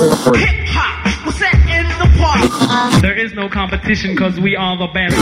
[0.00, 3.02] Hip hop was set in the park.
[3.02, 5.16] There is no competition because we are the best.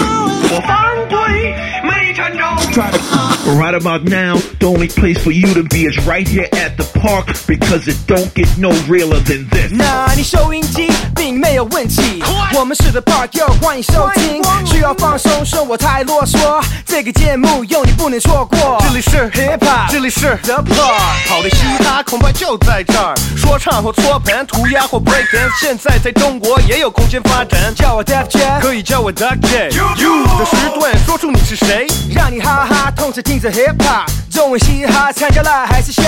[3.46, 6.84] Right about now, the only place for you to be is right here at the
[6.98, 9.72] park because it don't get no realer than this.
[9.72, 10.88] 那你收音机
[11.19, 12.23] 并没有问题，
[12.53, 14.41] 我们是 The Park，又欢迎收听。
[14.65, 18.77] 需要放松，说我太啰嗦，这个节目有你不能错过。
[18.79, 27.75] 这里是 Hip Hop，这里是 The Park，好的嘻哈恐怕就在这儿，说唱或搓盘、涂鸦或 break dance，现在在中国也有空间发展。
[27.75, 29.71] 叫我 Def Jam，可以叫我 Duck J。
[30.01, 31.85] You 的时段，说出你是谁。
[32.15, 36.01] 让你哈哈同时听着 Hip Hop，中文嘻哈参加了还是瞎？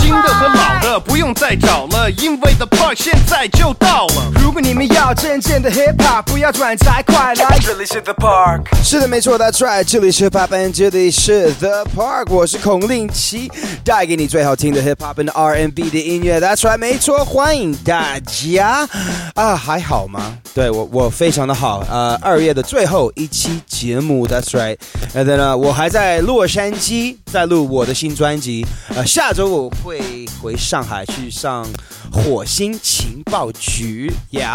[0.00, 4.32] 新的和老的不用再找了，因为 The Park 现在就到了。
[4.42, 8.62] 如果你们要真正的 Hip Hop，不要转载，快来这里是 The Park。
[8.82, 13.52] 是的，没错，That's right，这里是 Hip Hop and 这里是 The Park，我是孔令奇，
[13.84, 16.40] 带给你最好听的 Hip Hop and R&B 的音乐。
[16.40, 18.88] That's right，没错，欢迎大家
[19.34, 20.38] 啊，还好吗？
[20.54, 21.84] 对我，我非常的好。
[21.90, 24.78] 呃，二月的最后一期节目，That's right。
[25.12, 28.64] 呃，对呢，我还在洛杉矶在录我的新专辑。
[28.94, 31.66] 呃，下周我会回上海去上
[32.10, 34.45] 火星情报局，Yeah，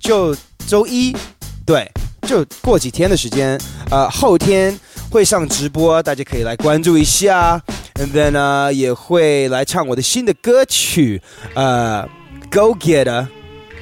[0.00, 0.34] 就
[0.66, 1.16] 周一，
[1.64, 1.90] 对，
[2.22, 3.60] 就过几天的时间。
[3.90, 4.78] 呃，后天
[5.10, 7.60] 会上直播，大家可以来关注一下。
[7.94, 11.22] And then 呢，也会来唱我的新的歌曲，
[11.54, 12.06] 呃
[12.50, 13.26] ，Go Getter。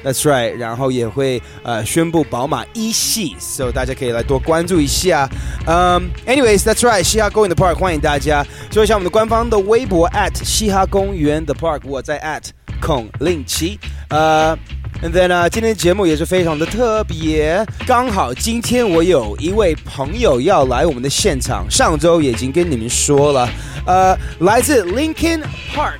[0.03, 5.27] That's right，然后也会呃宣布宝马一系，so 大家可以来多关注一下。
[5.65, 12.43] 嗯、um,，anyways，that's right，嘻哈公园的 park 欢迎大家，做一下我们的官方的微博 at 嘻哈公园的 park，我在 at
[12.79, 13.79] 孔令奇。
[14.09, 14.55] 呃、
[15.03, 23.47] And then 呢、今天节目也是非常的特别，刚好今天我有一位朋友要来我们的现场，上周已经跟你们说了，
[23.85, 25.41] 呃，来自 Lincoln
[25.73, 25.99] Park。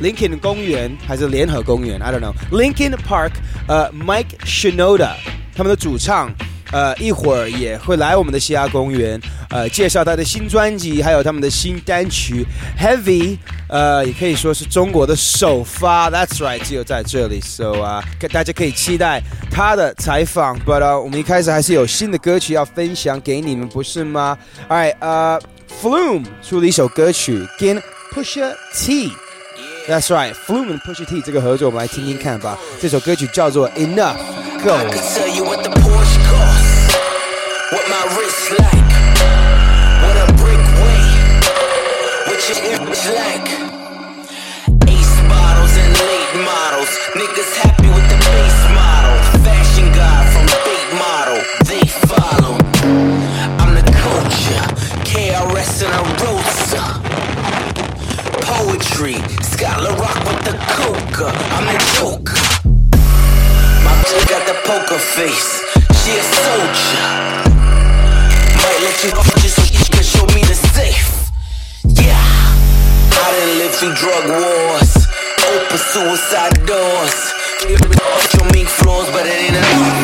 [0.00, 2.32] Lincoln 公园还是联合公园？I don't know.
[2.50, 3.32] Lincoln Park，
[3.66, 5.10] 呃，Mike Shinoda
[5.54, 6.32] 他们的主唱，
[6.72, 9.20] 呃，一会儿也会来我们的西雅公园，
[9.50, 12.44] 呃，介绍他的新专辑，还有他们的新单曲
[12.78, 16.10] Heavy，呃，也可以说是中国的首发。
[16.10, 20.58] That's right，只有在这里，So 啊，大家可以期待他的采访。
[20.60, 24.36] But 啊，我们一开始还是有新的歌曲要分享给你们，不是吗
[24.68, 25.40] ？All right，呃
[25.80, 27.82] ，Flume 出了一首歌曲跟
[28.14, 29.10] Pusha T。
[29.88, 32.58] That's right, Flume 和 Pusha T 这个合作，我们来听听看吧。
[32.78, 34.16] 这首歌曲叫做 Enough
[34.62, 34.76] Go。
[38.50, 38.92] My like,
[40.02, 41.10] what a brick weigh,
[42.28, 43.48] what your image like.
[44.88, 49.16] Ace bottles and late models, niggas happy with the base model.
[49.44, 52.56] Fashion guy from bait model, they follow.
[53.60, 54.64] I'm the culture,
[55.04, 56.86] KRS and a roadster.
[58.48, 61.28] Poetry, Scholar Rock with the coca.
[61.52, 62.40] I'm the joker.
[63.84, 65.64] My bitch got the poker face.
[66.02, 66.87] She a soldier.
[73.78, 75.06] Through drug wars.
[75.54, 77.32] Open suicide doors.
[78.02, 79.97] Off your mink floors, but it ain't enough.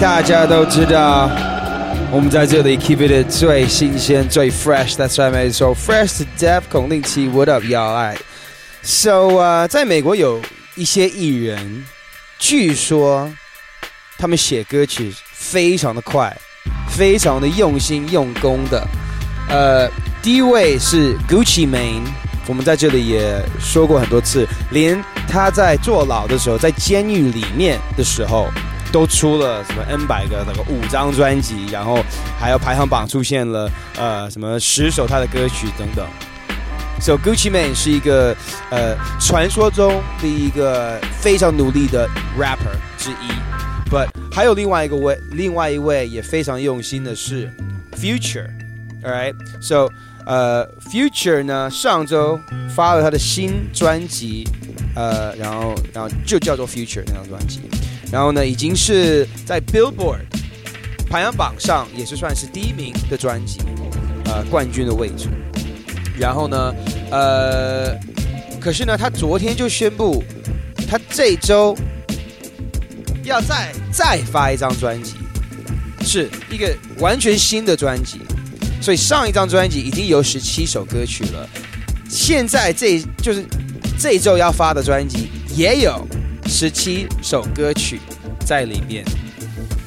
[0.00, 1.30] 大家都知道，
[2.10, 7.92] 我们在这里 keep it 最新鲜、最 fresh，That's right，没错，fresh to death，孔令奇，What up，y'all？
[7.96, 8.16] 哎
[8.82, 10.40] ，So 啊、在美国有
[10.74, 11.84] 一些艺人，
[12.38, 13.30] 据说
[14.16, 16.34] 他们写歌曲非常的快，
[16.88, 18.82] 非常的用心用功的。
[19.50, 19.86] 呃，
[20.22, 22.06] 第一位是 Gucci Mane，
[22.46, 24.98] 我们在这里也说过很多次，连
[25.28, 28.48] 他在坐牢的时候，在监狱里面的时候，
[28.92, 32.02] 都出了什么 N 百个那个五张专辑，然后
[32.38, 36.06] 还有排行榜出现了呃什么十首他的歌曲等等。
[37.00, 38.36] So Gucci Mane 是一个
[38.70, 42.06] 呃传说中的一个非常努力的
[42.38, 47.50] rapper 之一，but 还有另外一个位，另外一位也非常用心的是
[47.92, 48.50] Future。
[49.02, 49.88] Alright, so
[50.26, 52.38] 呃、Future 呢上周
[52.76, 54.46] 发了他的新专辑，
[54.94, 57.62] 呃，然后然后就叫做 Future 那张专辑，
[58.10, 60.20] 然后呢已经是在 Billboard
[61.08, 63.58] 排行榜上也是算是第一名的专辑，
[64.26, 65.28] 呃，冠军的位置。
[66.18, 66.74] 然后呢，
[67.10, 67.96] 呃，
[68.60, 70.22] 可是呢，他昨天就宣布，
[70.88, 71.76] 他这周
[73.24, 75.14] 要再再发一张专辑，
[76.02, 78.20] 是一个完全新的专辑。
[78.82, 81.48] 所以上一张专辑已经有十七首歌曲了，
[82.08, 83.44] 现在这就是
[83.98, 86.06] 这周要发的专辑也有
[86.50, 88.00] 十七首歌曲
[88.44, 89.04] 在里面。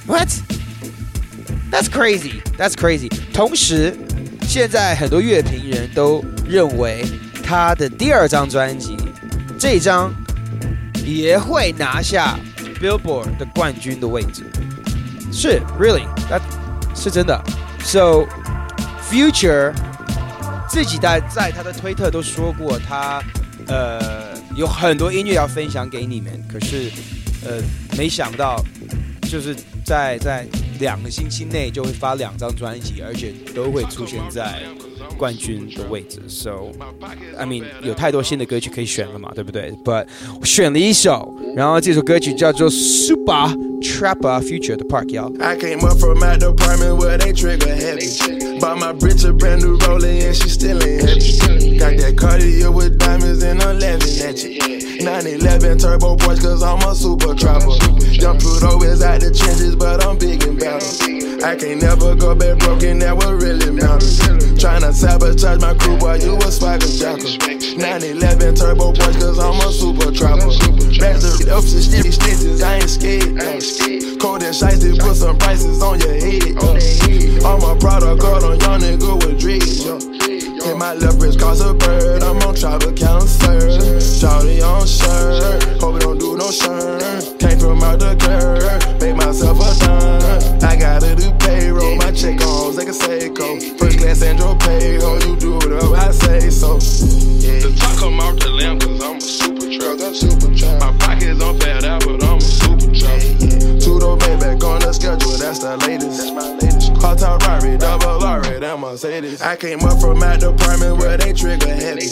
[0.07, 0.29] What?
[1.69, 2.41] That's crazy.
[2.57, 3.11] That's crazy.
[3.33, 3.93] 同时，
[4.47, 7.05] 现在很多乐评人都认为
[7.43, 8.95] 他的第二张专辑
[9.59, 10.11] 这张
[11.05, 12.39] 也会拿下
[12.81, 14.43] Billboard 的冠军的位置。
[15.31, 16.41] 是，really，That
[16.95, 17.39] 是真的。
[17.83, 18.25] So
[19.11, 19.73] Future
[20.69, 23.21] 自己在在他的推特都说过，他
[23.67, 26.91] 呃有很多音乐要分享给你们，可是
[27.43, 27.61] 呃
[27.97, 28.63] 没想到
[29.23, 30.46] 就是在在
[30.80, 34.60] 两个星期内就会发两张专辑，而且都会出现在
[35.16, 36.20] 冠军的位置。
[36.28, 36.70] So
[37.36, 39.72] I mean 有太多新的歌曲可以选了嘛，对不对？
[39.84, 40.06] But
[40.40, 45.32] 我选了一首，然后这首歌曲叫做 Super Trapper Future 的 Park y'all。
[45.40, 48.58] I came up from my department where they trigger heavy.
[48.60, 51.78] Bought my bitch a brand new rollie and she still ain't heavy.
[51.78, 54.71] Got that Cartier with diamonds and I'm laughing at you.
[55.03, 57.75] 911 turbo Porsche cause I'm a super trapper.
[58.15, 60.79] Young Pluto is out the trenches but I'm big and better.
[61.43, 64.19] I can't never go back broken, that what really matters.
[64.55, 67.35] Tryna sabotage my crew, boy, you a swagger jacker.
[67.75, 70.47] 911 turbo Porsche cause I'm a super trapper.
[70.47, 74.19] To the ups and sticky stitches, I ain't scared.
[74.23, 76.55] Cold and shiesty, put some prices on your head.
[76.63, 76.79] uh.
[77.43, 80.22] All my product card on young nigga with dreads.
[80.63, 82.23] Hit my leverage cost a bird.
[82.23, 83.59] I'm on travel cancer.
[83.99, 85.81] Shawty on shirt.
[85.81, 87.37] Hope it don't do no shirt.
[87.37, 89.01] Came from out the curb.
[89.01, 90.63] Made myself a dime.
[90.63, 91.97] I gotta do payroll.
[91.97, 93.77] My check on like a Seiko.
[93.77, 95.19] First class Andro payroll.
[95.23, 96.79] You do whatever I say so.
[97.43, 97.59] Yeah.
[97.59, 99.99] The top come off the lamp cause I'm a super truck.
[99.99, 100.79] I'm super trap.
[100.79, 103.19] My pockets on fat out, but I'm a super truck.
[103.83, 106.19] Two door Maybach on the schedule, that's the latest.
[106.19, 106.72] That's my latest.
[107.03, 109.41] Hot top Rari, double R, that Mercedes.
[109.41, 112.07] I came up from my department where they trigger heavy.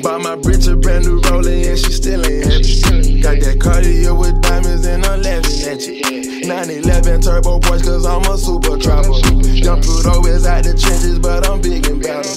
[0.00, 3.20] Bought my bitch a brand new rollie and she still ain't heavy.
[3.20, 6.46] Got that Cartier with diamonds and I'm laughing at you.
[6.46, 9.18] 911 turbo Porsche cause I'm a super trapper.
[9.50, 12.30] Young Pluto is out the trenches, but I'm big and better.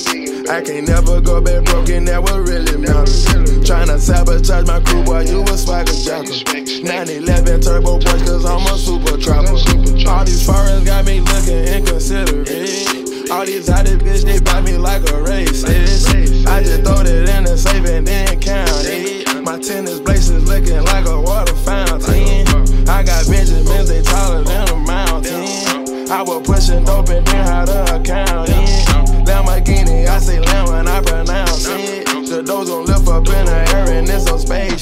[0.49, 3.29] I can't never go back broken, that what really matters.
[3.61, 6.41] Tryna sabotage my crew, while you a swagger jacker.
[6.81, 9.53] 911 turbo Porsche cause I'm a super trapper.
[10.09, 11.69] All these foreigns got me looking
[11.99, 13.29] inconsiderate.
[13.31, 16.47] All these other bitch, they buy me like a racist.
[16.47, 19.43] I just throw it in the safe and then count it.
[19.43, 22.47] My tennis bracelets looking like a water fountain.
[22.87, 26.09] I got Benjamins, they taller than a mountain.
[26.09, 28.58] I was pushing dope and then how to account it.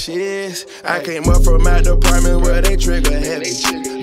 [0.07, 0.65] Spaceships.
[0.83, 3.51] I came up from my department where they trigger heavy.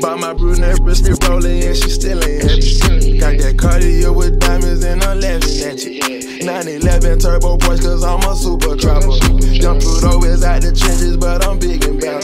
[0.00, 3.18] Bought my brunette wrist rolling and she still ain't heavy.
[3.18, 6.44] Got that Cartier with diamonds and I'm laughing at you.
[6.44, 9.16] 911 turbo Porsche cause I'm a super trapper.
[9.48, 12.20] Young Pluto is out the trenches but I'm big and better.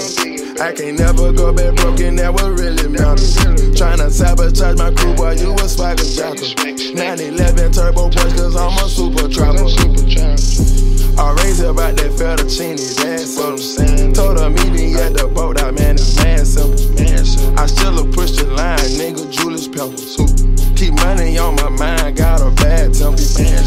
[0.62, 3.36] I can't never go back broken, that what really matters.
[3.72, 6.52] Tryna sabotage my crew, boy, you a swagger jacker.
[6.92, 10.89] 911 turbo Porsche cause I'm a super trapper.
[11.20, 14.14] I raised about that fettuccine, that's what I'm saying.
[14.14, 16.80] Told her meeting at the boat, that man is mad simple.
[17.60, 20.24] I still a push the line, nigga, Julius Pepper too.
[20.80, 23.20] Keep money on my mind, got a bad temper.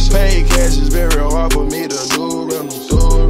[0.09, 2.33] pay cash is very hard for me to do.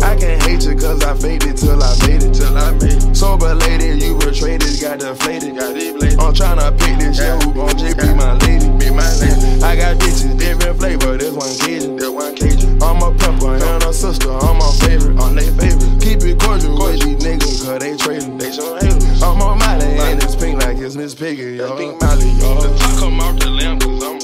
[0.01, 2.33] I can't hate you cause I faded till I made it.
[2.33, 3.15] Till I made it.
[3.15, 5.57] Sober lady, you betrayed it, got deflated.
[5.57, 6.19] Got deflated.
[6.19, 7.35] I'm tryna pick this yeah.
[7.41, 8.71] who gon' be my lady.
[8.79, 9.61] Be my lady.
[9.63, 11.97] I got bitches, different flavor, this one Cajun.
[11.97, 12.81] This one Cajun.
[12.81, 14.12] I'm a pepper and a sister.
[14.21, 16.01] I'm a favorite, I'm they favorite.
[16.01, 19.21] Keep it cordial with these niggas, cause they trading, they some haters.
[19.23, 21.75] I'm on Molly, and it's pink like it's Miss Piggy, yo.
[21.77, 22.61] Pink Molly, yo.
[22.61, 24.19] The top come off the lamp, cause I'm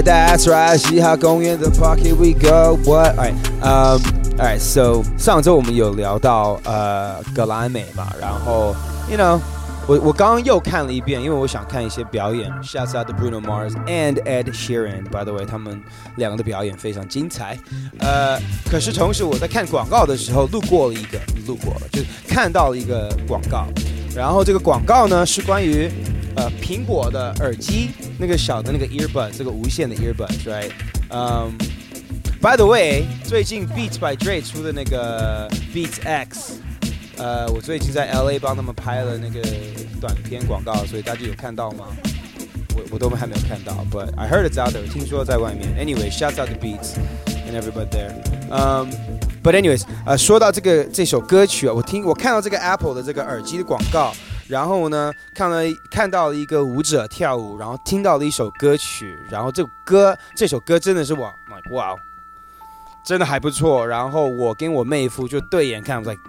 [0.00, 2.78] Alright, that's right，嘻哈公园的 Park Here we go.
[2.84, 3.18] What?
[3.18, 4.00] Alright, um,
[4.38, 4.58] alright.
[4.58, 8.74] So 上周我们有聊到呃格莱美嘛，然后
[9.10, 9.38] you know
[9.86, 12.50] 我我刚刚又看了一遍，因为我想看一些表演。
[12.62, 15.04] Shout out to Bruno Mars and Ed Sheeran.
[15.10, 15.82] By the way，他们
[16.16, 17.58] 两个的表演非常精彩。
[17.98, 18.40] 呃，
[18.70, 23.66] 可是同时我在看广告的时候路过了一个，路过了，就是看到了一个广告。
[24.16, 25.90] 然后这个广告呢是关于
[26.35, 30.71] 呃苹果的耳机，那个小的那个 earbud，这个无线的 earbud，right？
[31.09, 31.51] 嗯、
[32.41, 36.59] By the way，最近 Beats by Dre 出的那个 Beats X，
[37.17, 39.41] 呃，我最近在 LA 帮他们拍了那个
[40.01, 41.85] 短片广告，所以大家有看到吗？
[42.75, 45.73] 我我都还没有看到，But I heard it's out there，听说在外面。
[45.79, 46.95] Anyway，shouts out to Beats
[47.47, 48.11] and everybody there。
[48.51, 48.87] 嗯、
[49.41, 54.13] But anyways，呃，说到这个这首歌曲啊，我听我看到这个 Apple 的这个耳机的广告，
[54.50, 61.96] 然后呢，看了看到了一个舞者跳舞，然后听到了一首歌曲，然后这歌这首歌真的是我，like wow，
[63.06, 63.86] 真的还不错。
[63.86, 66.20] 然后我跟我妹夫就对眼看，我 like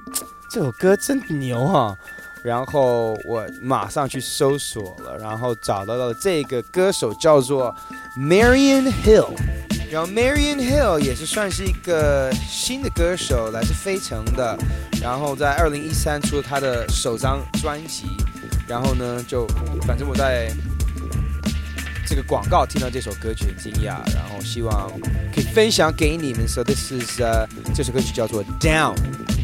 [0.52, 1.98] 这首歌真牛哈、
[2.44, 7.76] 然后我马上去搜索了，然后找到了这个歌手叫做
[8.16, 9.34] Marion Hill。
[9.92, 14.58] 然后 Marion Hill 也是算是一个新的歌手，来自费城的。
[15.02, 18.06] 然后在二零一三出了他的首张专辑。
[18.70, 19.46] 然后呢，就
[19.86, 20.50] 反正我在
[22.08, 24.90] 这个广告听到这首歌曲很惊讶，然后希望
[25.36, 26.48] 可以分享给你们。
[26.48, 27.46] So this is 呃、
[27.76, 28.96] 这首歌曲叫做 Down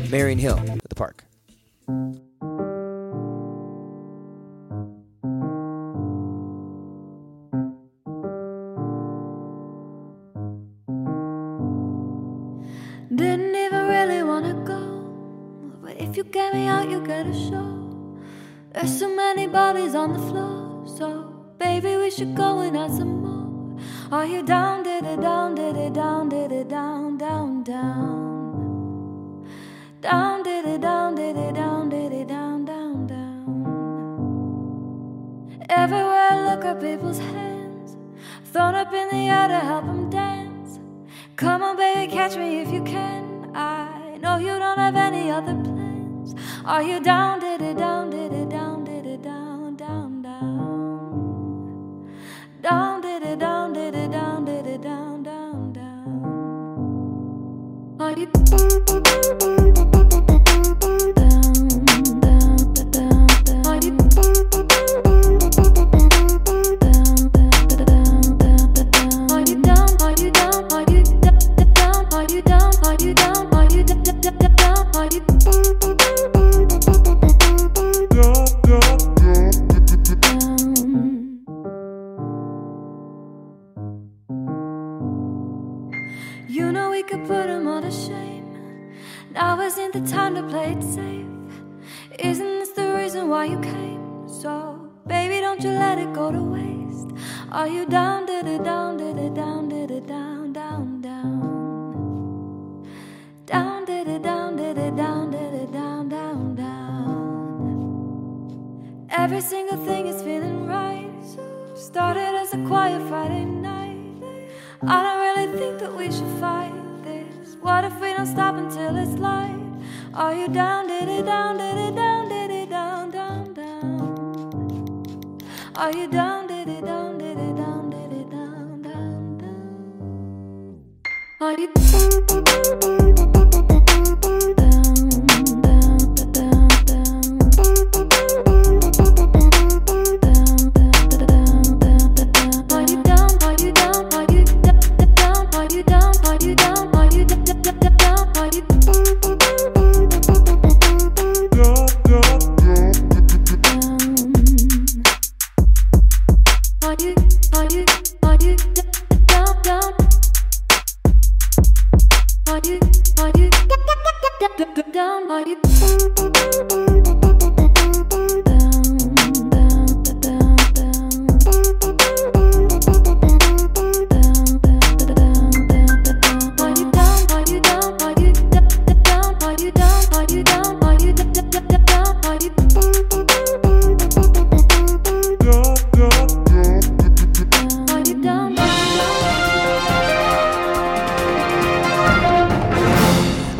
[0.09, 2.26] Marion Hill at the Park。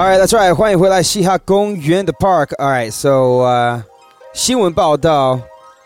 [0.08, 0.54] Right, that's right.
[0.54, 2.56] 欢迎回来嘻哈公园的 Park.
[2.58, 3.84] All right, so 呃、
[4.34, 5.40] 新闻报道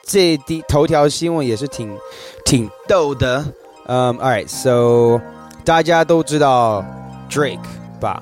[0.06, 1.98] 这第头条新闻也是挺
[2.46, 3.44] 挺逗的。
[3.88, 5.20] 嗯、a l right, so
[5.66, 6.86] 大家都知道
[7.30, 7.58] Drake
[8.00, 8.22] 吧，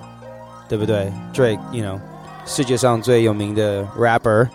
[0.70, 2.00] 对不对？Drake，you know，
[2.46, 4.48] 世界上最有名的 rapper。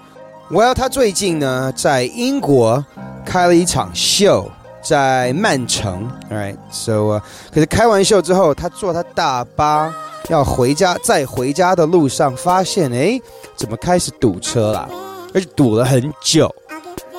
[0.51, 2.85] Well，他最近呢在英国
[3.27, 4.51] 开了一场秀，
[4.85, 6.09] 在曼城。
[6.31, 7.23] All right，so、uh,
[7.53, 9.93] 可是开完秀之后，他坐他大巴
[10.29, 13.21] 要回家，在回家的路上发现，哎，
[13.57, 14.89] 怎么开始堵车了？
[15.35, 16.55] 而且堵了很久，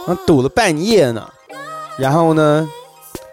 [0.08, 1.28] 然后堵了半夜呢。
[1.98, 2.70] 然后呢，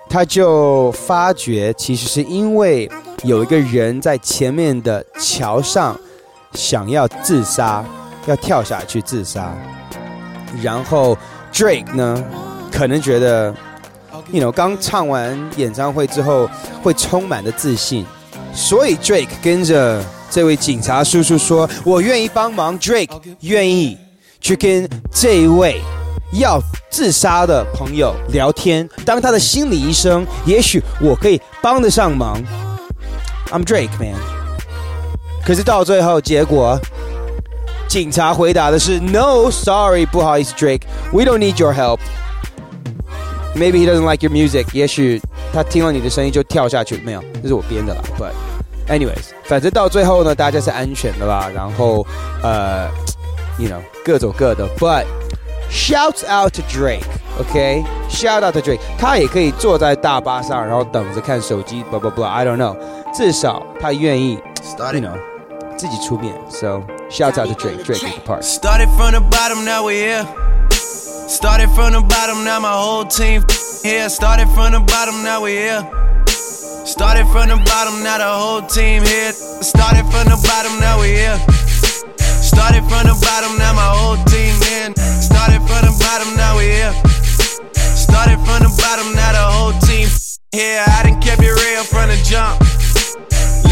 [0.09, 2.91] 他就发觉，其实是因为
[3.23, 5.97] 有一个人在前面的桥上
[6.55, 7.85] 想要自杀，
[8.27, 9.53] 要跳下去自杀。
[10.61, 11.17] 然后
[11.53, 12.25] Drake 呢，
[12.71, 13.55] 可能觉得
[14.31, 16.49] ，you know，刚唱完演唱会之后
[16.83, 18.07] 会充满的自信，
[18.55, 22.79] 所以 Drake 跟着这位警察叔叔说：“我愿意帮忙。
[22.79, 23.11] ”Drake
[23.41, 23.99] 愿意
[24.41, 25.81] 去跟这一位
[26.33, 26.61] 要
[26.91, 32.43] 自杀的朋友聊天，当他的心理医生，也许我可以帮得上忙。
[33.51, 34.15] I'm Drake man。
[35.45, 36.79] 可是到最后，结果。
[37.89, 41.99] 警察回答的是 No, sorry，不好意思，Drake，we don't need your help。
[43.56, 44.68] Maybe he doesn't like your music。
[44.74, 45.22] 也许
[45.52, 48.02] 他听了你的声音就跳下去，没有，这是我编的啦。
[48.20, 48.32] But
[48.88, 51.50] anyways，反正到最后呢，大家是安全的啦。
[51.56, 52.06] 然后
[52.44, 52.88] 呃，
[53.58, 54.68] you know，各走各的。
[54.78, 55.06] But
[55.72, 62.76] shouts out to Drake，OK？Shout out to Drake，他也可以坐在大巴上，然后等着看手机，blah blah blah。I don't know，
[63.14, 65.18] 至少他愿意，you know，
[65.78, 66.34] 自己出面。
[66.50, 67.84] So Shouts out to Drake.
[67.86, 68.44] Drake is the part.
[68.44, 70.28] Started from the bottom, now we here.
[71.33, 73.43] Started from the bottom, now my whole team
[73.83, 74.07] here.
[74.11, 75.81] Started from the bottom, now we here.
[76.29, 79.33] Started from the bottom, now the whole team here.
[79.33, 81.41] Started from the bottom, now we here.
[82.37, 84.93] Started from the bottom, now my whole team in.
[85.25, 86.93] Started from the bottom, now we here.
[87.97, 90.13] Started from the bottom, now the whole team
[90.53, 90.85] here.
[90.85, 92.61] I done kept it real from the jump.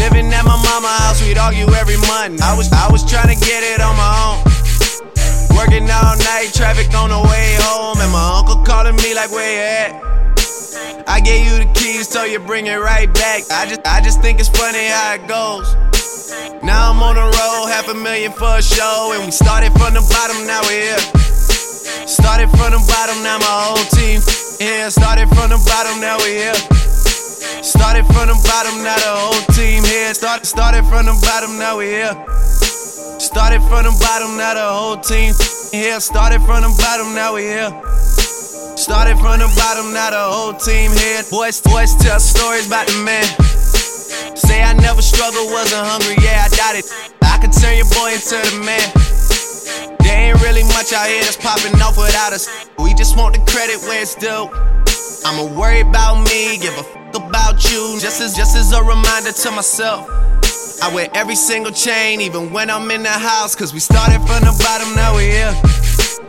[0.01, 2.41] Living at my mama house, we'd argue every month.
[2.41, 4.51] I was I was trying to get it on my own.
[5.55, 9.51] Working all night, traffic on the way home, and my uncle calling me like, where
[9.51, 11.07] you at?
[11.07, 13.43] I gave you the keys, so you bring it right back.
[13.51, 15.75] I just I just think it's funny how it goes.
[16.63, 19.93] Now I'm on the road, half a million for a show, and we started from
[19.93, 21.03] the bottom, now we're here.
[22.07, 24.21] Started from the bottom, now my whole team
[24.59, 24.89] here.
[24.89, 26.59] Started from the bottom, now we're here.
[27.63, 30.13] Started from the bottom, now the whole team here.
[30.13, 32.15] Started, started from the bottom, now we here.
[33.21, 35.37] Started from the bottom, now the whole team
[35.69, 35.99] here.
[36.01, 37.69] Started from the bottom, now we here.
[38.73, 41.21] Started from the bottom, now the whole team here.
[41.29, 43.21] Boys, boys tell stories about the man.
[44.33, 46.89] Say I never struggled, wasn't hungry, yeah, I doubt it.
[47.21, 48.89] I could turn your boy into the man.
[50.01, 52.49] There ain't really much out here that's popping off without us.
[52.81, 54.49] We just want the credit where it's due.
[55.29, 58.01] I'ma worry about me, give a fuck about you.
[58.01, 60.20] Just as just as a reminder to myself.
[60.81, 63.53] I wear every single chain, even when I'm in the house.
[63.55, 65.53] Cause we started from the bottom, now we here.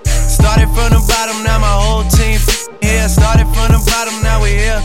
[0.05, 2.39] Started from the bottom, now my whole team
[2.83, 3.09] here.
[3.09, 4.83] Started from the bottom, now we here.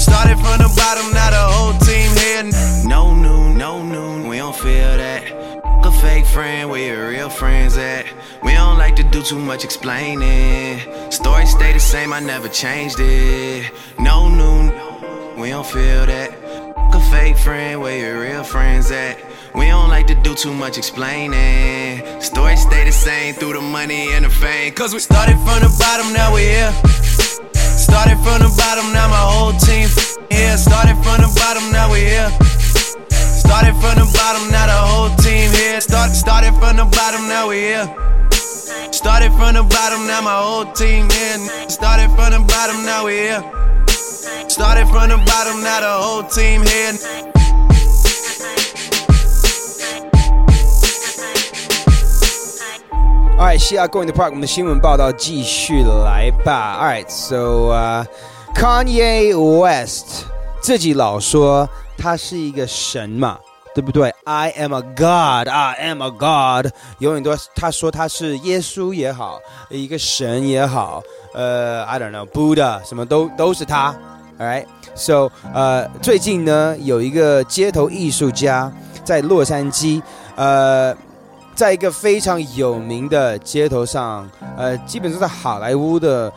[0.00, 2.88] Started from the bottom, now the whole team here.
[2.88, 5.22] No noon, no noon, we don't feel that.
[5.84, 8.06] A fake friend, where your real friends at?
[8.42, 10.80] We don't like to do too much explaining.
[11.10, 13.70] Story stay the same, I never changed it.
[13.98, 14.72] No noon,
[15.38, 16.43] we don't feel that.
[17.14, 19.16] Fake friend, where your real friends at?
[19.54, 22.02] We don't like to do too much explaining.
[22.20, 24.74] Story stay the same through the money and the fame.
[24.74, 26.72] Cause we started from the bottom, now we here.
[27.54, 29.86] Started from the bottom, now my whole team
[30.28, 30.56] here.
[30.58, 32.30] Started from the bottom, now we here.
[33.14, 35.80] Started from the bottom, now the whole team here.
[35.80, 37.86] Started, started from the bottom, now we here.
[38.90, 41.38] Started from the bottom, now my whole team here.
[41.70, 43.63] Started from the bottom, now we here.
[44.49, 46.93] Started from the bottom, now the whole team here.
[53.37, 56.77] Alright，西亚 Going to Park，我们的新闻报道继续来吧。
[56.81, 58.05] Alright，so、uh,
[58.53, 60.25] Kanye West
[60.61, 63.39] 自己老说他是一个神嘛，
[63.73, 64.13] 对不对？
[64.25, 71.01] I am a God，I am a God，永远都他说他是耶稣也好，一个神也好，
[71.33, 73.95] 呃，I don't know，Buddha 什么都都是他。
[74.38, 78.72] Alright，so 呃，最近呢有一个街头艺术家
[79.04, 80.02] 在洛杉矶，
[80.36, 80.94] 呃。
[81.56, 86.32] 在一个非常有名的街头上，呃，基本上在好莱坞的。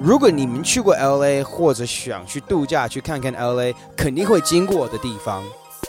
[0.00, 5.44] 如果你们去过 L A 或者想去度假去看看 L A，肯定会经过的地方。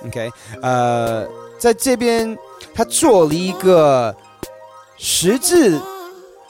[0.06, 0.30] OK，
[0.62, 1.26] 呃，
[1.58, 2.38] 在这边
[2.76, 4.14] 他做了一个
[4.98, 5.82] 十字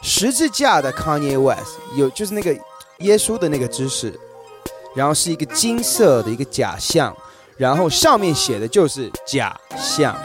[0.02, 2.52] 十字架的 Kanye West，有就是那个
[3.02, 4.20] 耶稣的那个姿势，
[4.96, 7.16] 然后是一个金色的一个假象，
[7.58, 10.16] 然后上面写的就是假象。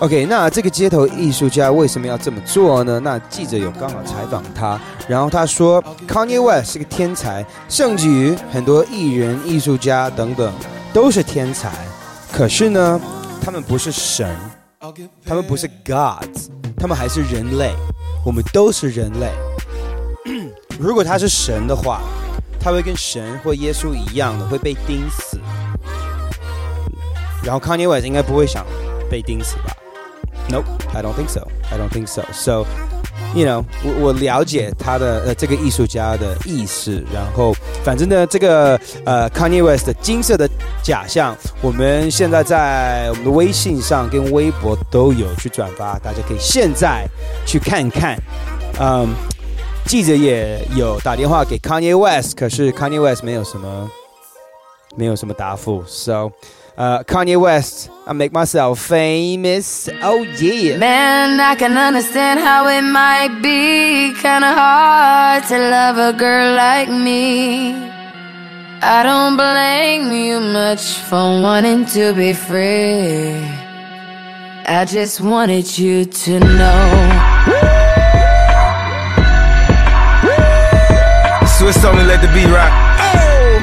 [0.00, 2.98] OK，那这个街头艺术家为什么要这么做呢？
[3.00, 10.50] 那记者有刚好采访他，然后他说，Kanye West 是个天才，甚至于很多艺人、艺术家等等
[10.92, 11.70] 都是天才，
[12.32, 12.98] 可是呢，
[13.42, 14.34] 他们不是神，
[15.26, 17.74] 他们不是 gods，他们还是人类，
[18.24, 19.30] 我们都是人类。
[20.80, 22.00] 如果他是神的话，
[22.60, 25.40] 他会跟神或耶稣一样的会被钉死，
[27.42, 28.66] 然后 Kanye West 应该不会想
[29.10, 29.74] 被钉死吧
[30.50, 31.48] ？Nope, I don't think so.
[31.70, 32.22] I don't think so.
[32.32, 32.66] So,
[33.34, 40.48] you know，我我了解他的呃这个艺术家的意思，然后反正呢，这个呃 Kanye West 的金色的
[40.82, 47.06] 假象，我们现在在我们的微信上跟微博都有去转发，大家可以现在
[47.46, 48.18] 去看看。
[48.80, 49.08] 嗯，
[49.89, 53.89] 记者也有打电话给 Kanye West，可是 Kanye West 没有什么
[54.95, 59.87] 没有什么答复，so。Uh, Kanye West, I make myself famous.
[60.03, 60.77] Oh yeah.
[60.77, 66.91] Man, I can understand how it might be kinda hard to love a girl like
[66.91, 67.73] me.
[68.81, 73.41] I don't blame you much for wanting to be free.
[74.67, 77.28] I just wanted you to know.
[81.72, 82.72] Swiss only let the beat rock.
[82.98, 83.62] Oh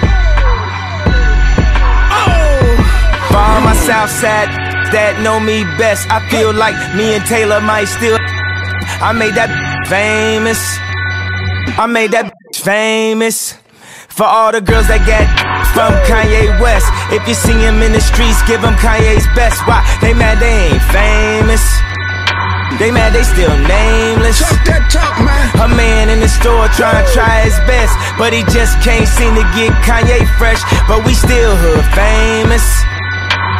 [3.28, 4.48] For all my Southside
[4.96, 8.16] that know me best, I feel like me and Taylor might still.
[9.04, 9.52] I made that
[9.92, 10.60] famous.
[11.76, 13.60] I made that famous.
[14.08, 15.28] For all the girls that got
[15.76, 16.88] from Kanye West.
[17.12, 19.60] If you see him in the streets, give him Kanye's best.
[19.68, 19.84] Why?
[20.00, 21.87] They mad they ain't famous.
[22.80, 24.38] They mad they still nameless.
[24.38, 25.50] Talk that talk, man.
[25.66, 29.34] A man in the store trying to try his best, but he just can't seem
[29.34, 30.62] to get Kanye fresh.
[30.86, 32.62] But we still hood famous.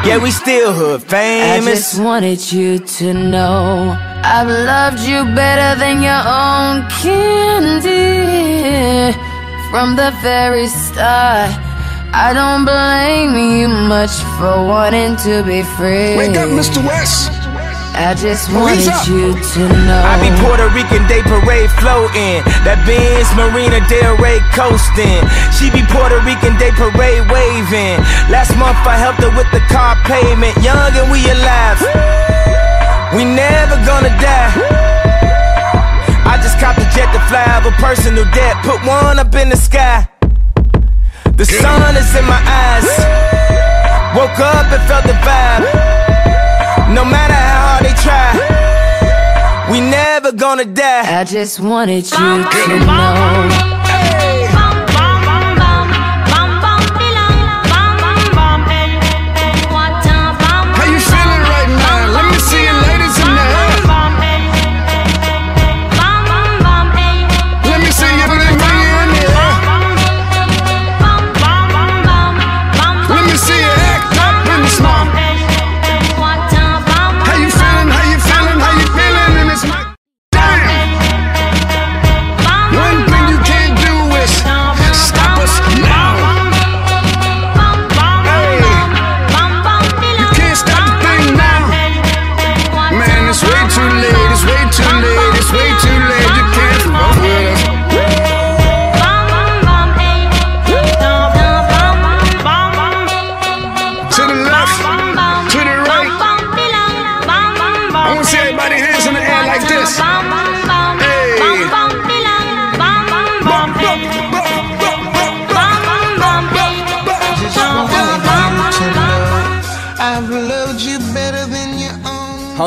[0.06, 1.66] Yeah, we still hood famous.
[1.66, 7.98] I just wanted you to know I've loved you better than your own candy
[9.74, 11.50] from the very start.
[12.14, 16.16] I don't blame you much for wanting to be free.
[16.18, 16.86] Wake up, Mr.
[16.86, 17.47] West.
[17.98, 20.02] I just wanted you to know.
[20.06, 22.46] I be Puerto Rican Day Parade floating.
[22.62, 25.26] That Benz Marina Del Rey coasting.
[25.50, 27.98] She be Puerto Rican Day Parade waving.
[28.30, 30.54] Last month I helped her with the car payment.
[30.62, 31.82] Young and we alive.
[33.18, 34.54] We never gonna die.
[36.22, 38.62] I just copped a jet to fly over personal debt.
[38.62, 40.06] Put one up in the sky.
[41.34, 42.86] The sun is in my eyes.
[44.14, 45.97] Woke up and felt the vibe.
[46.98, 51.20] No matter how hard they try, we never gonna die.
[51.20, 53.77] I just wanted you to know.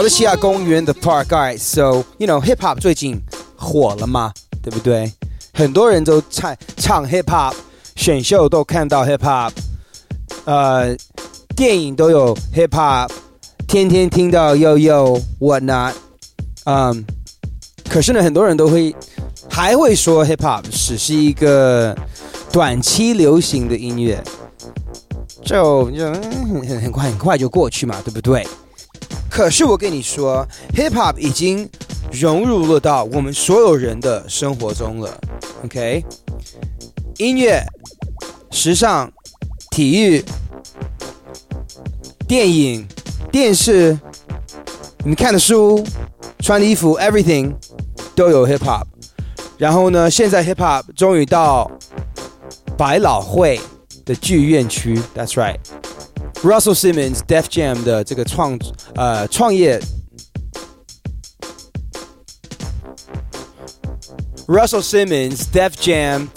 [0.01, 1.27] 马来，西亚公园的 Park。
[1.27, 3.21] Alright, so you know hip hop 最近
[3.55, 4.33] 火了嘛，
[4.63, 5.13] 对不对？
[5.53, 7.53] 很多人都唱唱 hip hop，
[7.97, 9.53] 选秀都看到 hip hop，
[10.47, 10.97] 呃，
[11.55, 13.11] 电影都有 hip hop，
[13.69, 15.95] 天天听到 yo yo what not，
[16.65, 17.05] 嗯，
[17.91, 18.97] 可是呢，很多人都会
[19.51, 21.95] 还会说 hip hop 只是一个
[22.51, 24.25] 短期流行的音乐，
[25.45, 28.47] 就就很很快很快就过去嘛，对不对？
[29.31, 31.66] 可是我跟你说，hip hop 已经
[32.11, 35.19] 融入了到我们所有人的生活中了。
[35.64, 36.05] OK，
[37.16, 37.64] 音乐、
[38.51, 39.11] 时尚、
[39.71, 40.23] 体育、
[42.27, 42.87] 电影、
[43.31, 43.97] 电视、
[45.05, 45.83] 你看的书、
[46.40, 47.55] 穿的衣服，everything
[48.14, 48.85] 都有 hip hop。
[49.57, 51.71] 然后呢，现在 hip hop 终于到
[52.77, 53.61] 百老汇
[54.05, 55.59] 的剧院区，That's right。
[56.43, 58.58] Russell Simmons Def Jam 的这个创
[58.95, 59.80] 呃创业，
[64.48, 66.28] Russell Simmons Def Jam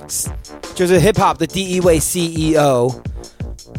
[0.74, 2.90] 就是 hip hop 的第一位 CEO，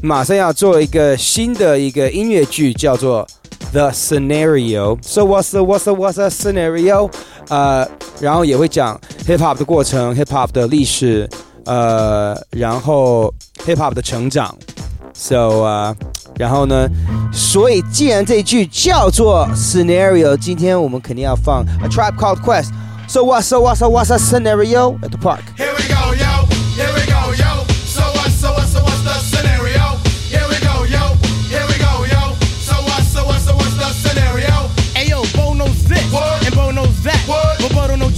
[0.03, 3.25] 马上要做一个新的一个音乐剧，叫做
[3.71, 7.09] The Scenario。So what's the what's the what's the scenario？
[7.47, 11.27] 呃，然后也会讲 hip hop 的过程，hip hop 的历史，
[11.65, 13.33] 呃，然后
[13.65, 14.55] hip hop 的成长。
[15.13, 15.93] So 啊、
[16.36, 16.88] 然后呢，
[17.32, 22.70] 所以既然这句叫做 scenario，今天我们肯定要放 A Tribe Called Quest。
[23.06, 25.42] So what's so what's so what's a scenario at the park?
[25.56, 26.46] Here we go, yo.
[26.74, 27.64] Here we go, yo.
[27.84, 29.98] So what's so what's so what's the scenario?
[30.28, 31.14] Here we go, yo.
[31.48, 32.34] Here we go, yo.
[32.58, 34.70] So what's so what's so what's the scenario?
[34.94, 36.44] Hey Bo knows this what?
[36.46, 37.20] and Bo knows that.
[37.28, 37.60] What?
[37.60, 38.10] But Bo do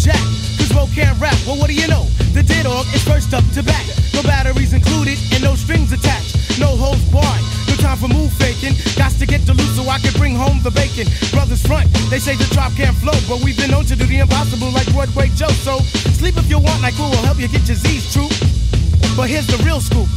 [0.72, 1.36] Bo can't rap.
[1.46, 2.06] Well, what do you know?
[2.32, 3.84] The dead dog is first up to back.
[4.14, 6.60] No batteries included and no strings attached.
[6.60, 7.65] No holes barred.
[7.86, 8.74] Time for move faking.
[8.98, 11.06] Got to get the loot so I can bring home the bacon.
[11.30, 14.18] Brothers front, they say the drop can't flow, but we've been known to do the
[14.18, 15.54] impossible like Broadway Joe.
[15.62, 15.78] So
[16.18, 18.26] sleep if you want, like will help you get your Z's true.
[19.16, 20.08] But here's the real scoop.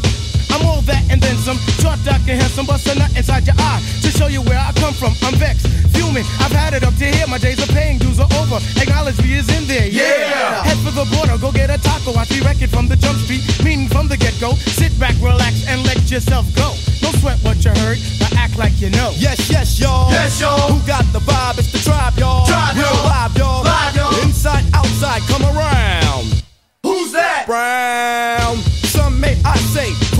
[0.50, 1.58] I'm all that and then some.
[1.82, 4.72] Short, dark, and handsome, bust a nut inside your eye to show you where I
[4.74, 5.14] come from.
[5.24, 6.26] I'm vexed, fuming.
[6.40, 7.28] I've had it up to here.
[7.28, 8.60] My days of paying dues are over.
[8.82, 9.88] Acknowledge me is in there.
[9.88, 10.64] Yeah.
[10.64, 12.14] Head for the border, go get a taco.
[12.18, 14.54] I see record from the jump street, meaning from the get go.
[14.78, 16.74] Sit back, relax, and let yourself go.
[17.02, 19.12] Don't sweat what you heard, but act like you know.
[19.16, 20.12] Yes, yes, y'all.
[20.12, 20.72] Yes, y'all.
[20.72, 21.60] Who got the vibe?
[21.60, 22.46] It's the tribe, y'all.
[22.46, 23.06] Tribe, y'all.
[23.06, 23.64] live, y'all.
[23.64, 24.24] Live, y'all.
[24.24, 26.44] Inside, outside, come around.
[26.84, 27.46] Who's that?
[27.46, 28.58] Brown.
[28.90, 30.19] Some may I say, me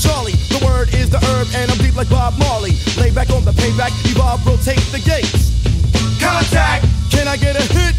[0.00, 0.32] Charlie.
[0.48, 2.72] The word is the herb, and I'm deep like Bob Marley.
[2.96, 5.52] Lay back on the payback, evolve, rotate the gates.
[6.16, 6.86] Contact.
[7.10, 7.94] Can I get a hit?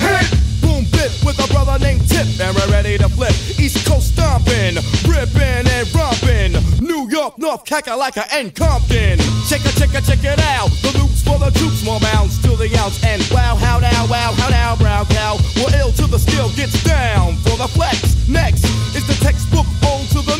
[0.00, 0.26] Hit.
[0.64, 3.36] Boom, bit with a brother named Tip, and we're ready to flip.
[3.60, 6.56] East Coast stomping, ripping and romping.
[6.80, 9.18] New York, North, Kakalaka, and Compton.
[9.48, 10.72] Check it, check it, check it out.
[10.80, 13.02] The loops for the troops, more mounds to the ounce.
[13.04, 15.36] And wow, how now, wow, how now, brown cow.
[15.56, 18.16] We're ill till the skill gets down for the flex.
[18.28, 18.64] Next
[18.96, 20.33] is the textbook old to the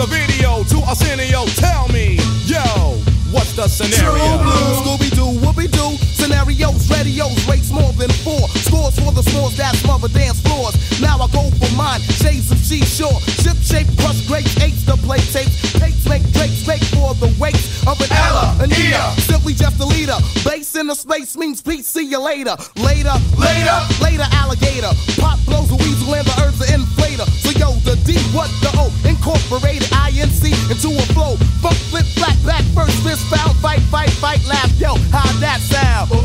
[0.00, 2.16] the video to Arsenio, tell me,
[2.48, 2.64] yo,
[3.32, 4.16] what's the scenario?
[4.16, 4.80] True blue.
[4.80, 8.48] Scooby Doo, Whoopi Doo, scenarios, radios, rates more than four.
[8.64, 10.72] Scores for the smalls that smother dance floors.
[11.00, 13.20] Now I go for mine, shades of seashore.
[13.44, 15.76] Ship shape, crush grapes, apes the play tapes.
[15.76, 18.80] Pates make drakes, make for the weights of an Ella, Anita.
[18.80, 19.20] Ea.
[19.20, 20.16] Simply just a leader.
[20.90, 22.56] The space means peace, see you later.
[22.74, 23.78] Later, Later.
[24.02, 24.90] later, alligator.
[25.22, 27.30] Pop blows a weasel and the earth's are inflator.
[27.46, 28.90] So yo, the D, what the O?
[29.06, 31.36] Incorporated INC into a flow.
[31.62, 34.66] Funk, flip, flat, back, first, fist, foul, fight, fight, fight, laugh.
[34.80, 36.10] Yo, how'd that sound?
[36.10, 36.16] A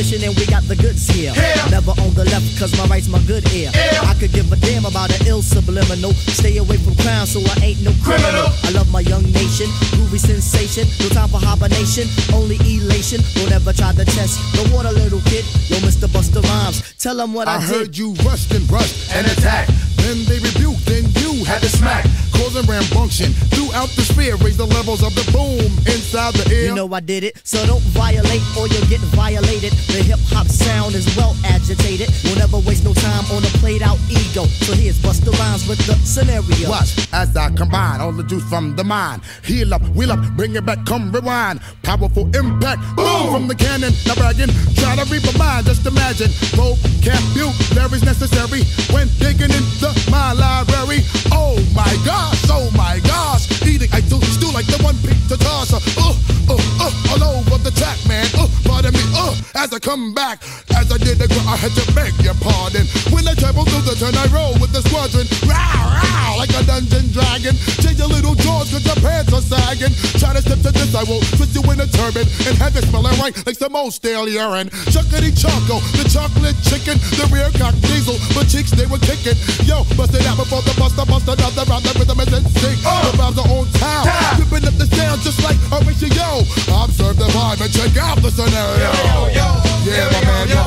[0.00, 1.30] and we got the goods here.
[1.34, 1.54] Here.
[1.70, 3.68] Never on the left cause my right's my good ear.
[3.74, 4.00] Ear.
[4.08, 6.12] I could give a damn about an ill subliminal.
[6.32, 8.48] Stay away from crime so I ain't no criminal.
[8.48, 8.48] Criminal.
[8.64, 10.88] I love my young nation, groovy sensation.
[11.04, 13.20] No time for hibernation, only elation.
[13.34, 15.44] Don't ever try to test the water, little kid.
[15.68, 16.08] Yo, Mr.
[16.08, 17.68] Busta Rhymes, tell them what I, I did.
[17.68, 19.68] heard you rushed and rushed And attack.
[20.00, 22.06] Then they rebuked, then you Had to smack.
[22.32, 24.36] causing rambunctious throughout the sphere.
[24.36, 26.64] Raise the levels of the boom inside the air.
[26.66, 29.74] You know I did it, so don't violate or you'll get violated.
[29.90, 32.08] The hip hop sound is well agitated.
[32.24, 34.46] We'll never waste no time on a played out ego.
[34.62, 36.70] So here's Busta Rhymes with the scenario.
[36.70, 39.22] Watch as I combine all the juice from the mind.
[39.42, 41.60] Heal up, wheel up, bring it back, come rewind.
[41.82, 43.92] Powerful impact, boom from the cannon.
[44.06, 45.66] Now bragging, try to reap a mind.
[45.66, 48.62] Just imagine, vocabulary's necessary
[48.94, 51.02] when digging into my library.
[51.34, 55.82] Oh my gosh, oh my gosh, eating I do stew like the one pizza tosser.
[55.98, 56.14] Uh,
[56.46, 58.26] uh, uh, all over the track, man.
[58.38, 60.44] Uh, pardon me, uh, as I come back,
[60.76, 62.84] as I did the I had to beg your pardon.
[63.10, 65.24] When I travel through the turn, I roll with the squadron.
[65.48, 67.56] Row, row, like a dungeon dragon.
[67.80, 69.92] Change your little jaws cause your pants are sagging.
[70.20, 72.84] Try to step to this, I will twist you in a turban and have it
[72.92, 74.68] smelling right like some old stale urine.
[74.92, 79.38] Chuckity choco, the chocolate chicken, the rear cock diesel, but cheeks they were kicking.
[79.64, 82.78] Yo, bust it out before the buster, bust another round, the rhythm is in sync.
[82.84, 84.04] The vibes are on time,
[84.36, 86.44] whipping up the sound just like a ratio.
[86.68, 89.69] Observe the vibe and check out the scenario.
[89.84, 90.62] Yeah, my man, yo.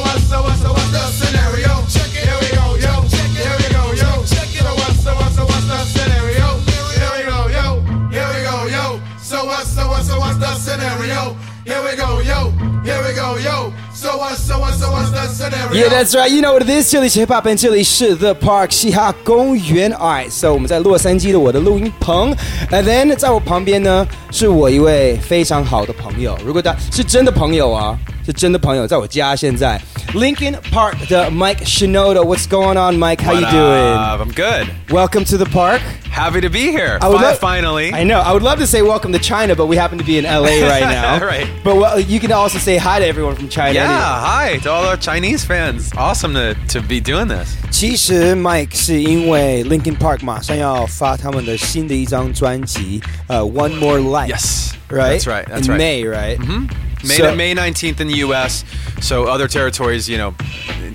[0.00, 1.72] What's what's the, what's the scenario?
[1.92, 2.24] Check it.
[2.24, 3.04] Here we go, yo.
[3.08, 3.44] Check it.
[3.44, 4.24] Here we go, yo.
[4.24, 4.62] Check it.
[4.64, 6.48] So what's the, what's the, what's the scenario?
[6.96, 7.80] Here we go, yo.
[8.10, 9.00] Here we go, yo.
[9.18, 11.36] So what's the, what's the, what's the scenario?
[11.64, 12.50] Here we go, yo.
[12.82, 13.72] Here we go, yo
[14.05, 15.73] So so what, so what, so what's the scenario?
[15.73, 16.31] Yeah, that's right.
[16.31, 16.89] You know what it is.
[16.91, 19.91] 这里是 Hip Hop and 这里是 The Park 嘻哈公园。
[19.93, 22.33] Alright, so 我们在洛杉矶的我的录音棚，
[22.71, 26.37] and then 在我旁边呢是我一位非常好的朋友。
[26.43, 27.95] 如果他是真的朋友啊，
[28.25, 29.79] 是真的朋友，在我家现在。
[30.13, 32.21] Lincoln Park the Mike Shinoda.
[32.25, 33.21] What's going on, Mike?
[33.21, 33.93] How What you doing?
[33.95, 34.19] up?
[34.19, 34.67] I'm good.
[34.89, 35.79] Welcome to the park.
[36.11, 36.97] Happy to be here.
[36.99, 37.93] I would Fi- love- finally.
[37.93, 38.19] I know.
[38.19, 40.59] I would love to say welcome to China, but we happen to be in LA
[40.67, 41.17] right now.
[41.25, 41.47] Right.
[41.63, 43.73] But well, you can also say hi to everyone from China.
[43.75, 44.57] Yeah, anyway.
[44.57, 45.91] hi to all our Chinese fans.
[45.95, 47.49] Awesome to, to be doing this.
[47.71, 54.27] 其实 Mike 是因为 Linkin Park 马上要发他们的新的一张专辑，呃、One More Life。
[54.29, 55.19] Yes, right.
[55.19, 55.45] That's right.
[55.47, 55.77] That's In right.
[55.77, 56.37] May, right?
[56.37, 56.67] hmm
[57.03, 58.63] May, So- May 19th in the U.S.
[59.01, 60.35] So other territories, you know,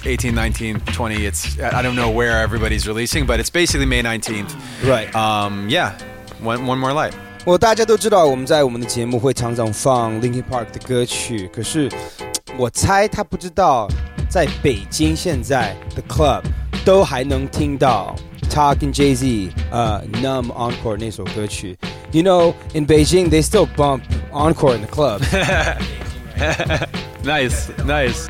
[0.05, 1.27] 18, 19, 20.
[1.27, 4.55] It's I don't know where everybody's releasing, but it's basically May 19th.
[4.85, 5.13] Right.
[5.17, 5.69] Um.
[5.69, 5.93] Yeah.
[6.41, 7.13] One one more light.
[7.45, 11.89] 我大家都知道，我们在我们的节目会常常放 Linkin Park 的歌曲，可是
[12.59, 13.89] 我猜他不知道，
[14.29, 16.43] 在北京现在的 club
[16.85, 18.17] 都还能听到
[18.51, 21.77] Talk 跟 Jay Z 呃 Numb Encore 那首歌曲。
[22.13, 24.03] You know, in Beijing they still bump
[24.33, 25.21] Encore in the club.
[27.25, 28.29] nice, nice.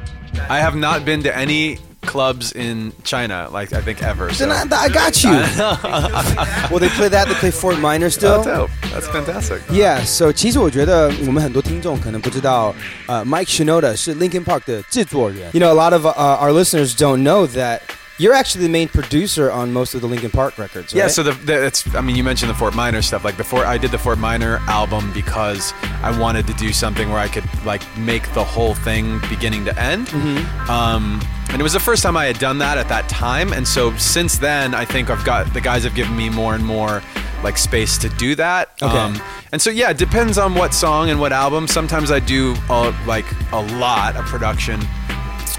[0.48, 4.32] I have not been to any clubs in China, like I think ever.
[4.32, 4.46] So.
[4.46, 5.30] Then I, I got you.
[6.70, 7.26] well, they play that.
[7.26, 8.42] They play Fort Minor still.
[8.42, 8.70] That's dope.
[8.92, 9.62] That's fantastic.
[9.70, 12.74] Yeah, so 其实我觉得我们很多听众可能不知道，
[13.06, 15.50] 呃、m i k e Shinoda 是 Linkin Park 的制作人。
[15.52, 17.80] You know, a lot of uh, our listeners don't know that
[18.17, 20.93] you're actually the main producer on most of the Linkin Park records.
[20.93, 23.65] Yeah, so the, the it's I mean you mentioned the Fort Minor stuff like before,
[23.65, 27.45] I did the Fort Minor album because I wanted to do something where I could
[27.65, 30.07] like make the whole thing beginning to end.
[30.07, 30.69] Mhm.
[30.69, 33.67] Um, and it was the first time I had done that at that time, and
[33.67, 37.01] so since then I think I've got the guys have given me more and more
[37.43, 38.69] like space to do that.
[38.83, 39.23] Um, Okay.
[39.51, 41.67] and so yeah, it depends on what song and what album.
[41.67, 42.55] Sometimes I do
[43.07, 44.79] like a lot of production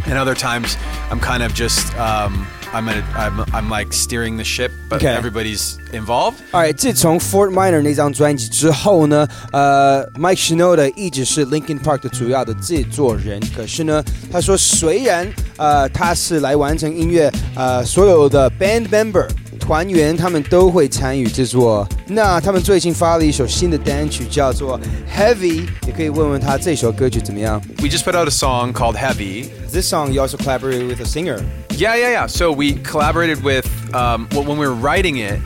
[0.05, 0.77] and other times
[1.09, 5.15] I'm kind of just um, I'm, a, I'm I'm like steering the ship, but Okay.
[5.15, 6.35] everybody's involved.
[6.51, 13.41] Alright，自从 Fort Minor 那张专辑之后呢，呃，Mike Shinoda 一直是 Linkin Park 的主要的制作人。
[13.55, 19.27] 可是呢，他说虽然呃他是来完成音乐，呃所有的 band member
[19.61, 21.87] 团员他们都会参与制作。
[22.07, 24.79] 那他们最近发了一首新的单曲，叫做
[25.13, 27.61] Heavy，也可以问问他这首歌曲怎么样。
[27.79, 29.49] We just put out a song called Heavy.
[29.71, 31.41] This song you also collaborated with a singer.
[31.69, 32.27] Yeah, yeah, yeah.
[32.27, 35.39] So we collaborated with um, well, when we were writing it.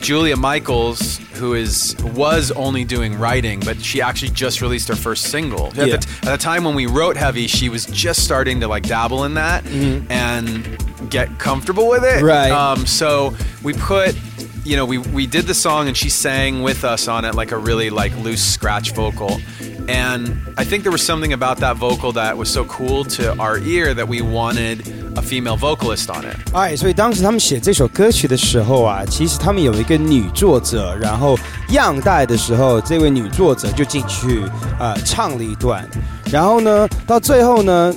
[0.00, 5.24] Julia Michaels, who is was only doing writing, but she actually just released her first
[5.24, 5.66] single.
[5.68, 5.84] At, Yeah.
[5.96, 9.24] the, at the time when we wrote Heavy, she was just starting to like dabble
[9.24, 12.22] in that and get comfortable with it.
[12.22, 12.50] Right.
[12.50, 14.16] Um, so we put,
[14.63, 17.51] you know, we we did the song and she sang with us on it like
[17.51, 19.39] a really like loose scratch vocal.
[19.87, 23.59] And I think there was something about that vocal that was so cool to our
[23.59, 24.81] ear that we wanted
[25.15, 26.35] a female vocalist on it.
[26.53, 31.37] 哎，所以当时他们写这首歌曲的时候啊，其实他们有一个女作者，然后
[31.69, 34.41] 样带的时候，这位女作者就进去
[34.79, 35.87] 呃唱了一段，
[36.31, 37.93] 然后呢，到最后呢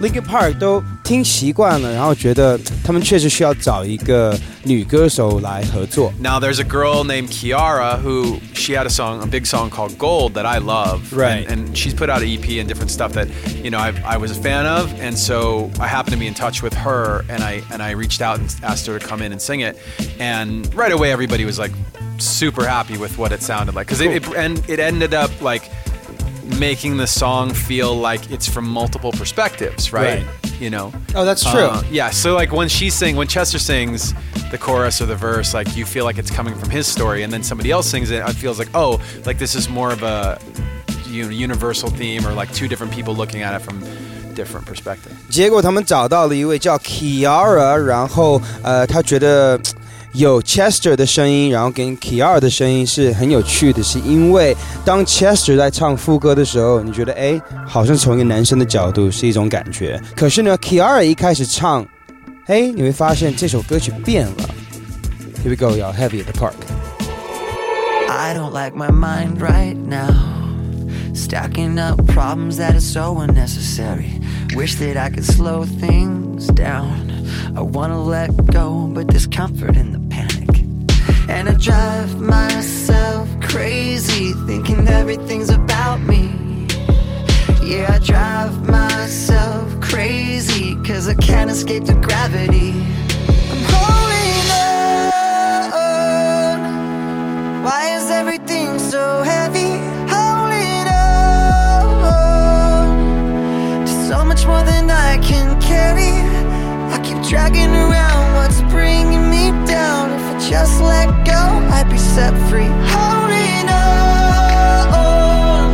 [0.00, 6.12] ，Linkin Park 都听习惯了，然后觉得他们确实需要找一个女歌手来合作。
[6.20, 9.96] Now there's a girl named Kiara who she had a song, a big song called
[9.98, 11.12] Gold that I love.
[11.12, 11.46] Right.
[11.48, 13.28] And, and she's put out an EP and different stuff that,
[13.62, 14.92] you know, I, I was a fan of.
[15.00, 18.20] And so I happened to be in touch with her and I and I reached
[18.20, 19.78] out and asked her to come in and sing it.
[20.20, 21.72] And right away everybody was like
[22.18, 23.86] super happy with what it sounded like.
[23.86, 25.70] Because it, it and it ended up like
[26.58, 30.24] making the song feel like it's from multiple perspectives, right?
[30.24, 30.60] Right.
[30.60, 30.92] You know.
[31.14, 31.68] Oh, that's true.
[31.70, 32.10] Uh, yeah.
[32.10, 34.12] So like when she sing, when Chester sings
[34.50, 37.32] the chorus or the verse, like you feel like it's coming from his story, and
[37.32, 40.38] then somebody else sings it, it feels like oh, like this is more of a
[41.06, 43.80] you know, universal theme, or like two different people looking at it from
[44.34, 45.12] different perspective.
[45.30, 49.72] 结果他们找到了一位叫 Kiara，然后呃，他觉得啧
[50.13, 54.55] 有 Chester 的声音，然后跟 k i a r 的声音是很有趣的，是因为
[54.85, 59.99] 当 Chester 在唱副歌的时候，你觉得哎，好像从一个男生的角度是一种感觉。
[60.15, 61.85] 可是呢 k i a r 一开始唱，
[62.45, 64.49] 哎，你会发现这首歌曲变了。
[65.43, 65.91] Here we go, y'all.
[65.91, 66.53] Heavy at the park.
[68.07, 70.13] I don't like my mind right now.
[71.13, 74.21] Stacking up problems that are so unnecessary.
[74.55, 77.22] Wish that I could slow things down.
[77.55, 80.49] I wanna let go, but there's comfort in the panic.
[81.29, 86.31] And I drive myself crazy, thinking everything's about me.
[87.63, 92.73] Yeah, I drive myself crazy, cause I can't escape the gravity.
[93.51, 94.51] I'm holding
[95.73, 97.63] on.
[97.63, 99.77] Why is everything so heavy?
[100.13, 102.03] Holding on
[103.85, 106.12] to so much more than I can carry.
[107.03, 110.11] Keep dragging around what's bringing me down.
[110.11, 111.41] If I just let go,
[111.75, 112.71] I'd be set free.
[112.95, 115.67] Holding on.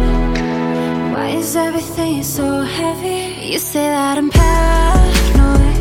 [1.13, 3.47] Why is everything so heavy?
[3.51, 5.77] You say that I'm paranoid,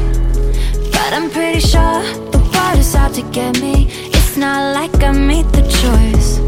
[0.92, 2.38] but I'm pretty sure the
[2.78, 3.86] is out to get me.
[4.16, 6.38] It's not like I made the choice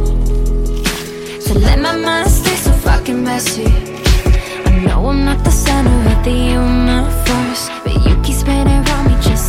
[1.47, 3.67] to let my mind stay so fucking messy.
[4.67, 8.80] I know I'm not the center of the universe, but you keep spinning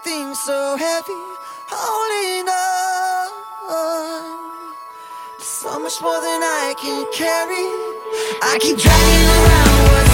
[0.00, 1.12] Everything so heavy?
[1.68, 3.30] Holding on.
[5.38, 7.66] So much more than I can carry.
[8.42, 10.09] I keep dragging around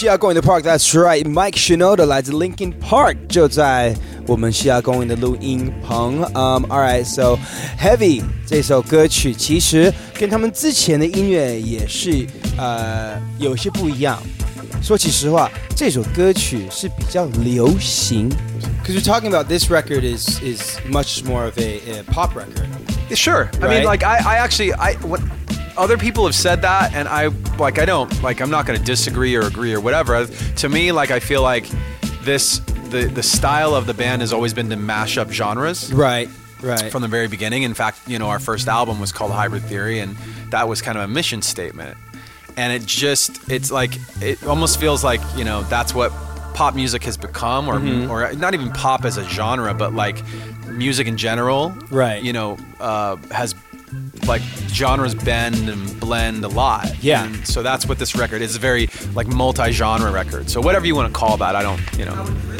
[0.00, 3.94] 西雅公园的 Park，That's right，Mike Shinoda 来自 Linkin Park，就在
[4.26, 6.20] 我们西雅公园的录音棚。
[6.34, 7.38] Um, all right, so
[7.80, 12.26] Heavy 这首歌曲其实跟他们之前的音乐也是
[12.58, 14.22] 呃有些不一样。
[14.82, 18.28] 说起实话，这首歌曲是比较流行。
[18.82, 22.68] Because you're talking about this record is is much more of a, a pop record.
[23.08, 23.48] Yeah, Sure.
[23.60, 23.80] I Right?
[23.80, 25.20] mean, like I, I actually, I when
[25.77, 28.85] other people have said that, and I like I don't like I'm not going to
[28.85, 30.25] disagree or agree or whatever.
[30.25, 31.65] To me, like I feel like
[32.23, 32.59] this
[32.89, 35.91] the the style of the band has always been to mash up genres.
[35.93, 36.29] Right.
[36.61, 36.91] Right.
[36.91, 37.63] From the very beginning.
[37.63, 40.15] In fact, you know, our first album was called Hybrid Theory, and
[40.51, 41.97] that was kind of a mission statement.
[42.55, 43.91] And it just, it's like,
[44.21, 46.11] it almost feels like, you know, that's what
[46.53, 48.09] pop music has become, or, Mhm.
[48.11, 50.21] or not even pop as a genre, but like
[50.67, 51.73] music in general.
[51.89, 52.21] Right.
[52.21, 53.55] You know, uh, has
[54.26, 54.42] like
[54.72, 56.86] genres bend and blend a lot.
[57.00, 57.24] Yeah.
[57.24, 60.50] And so that's what this record is a very like multi-genre record.
[60.50, 62.14] So whatever you want to call that, I don't, you know.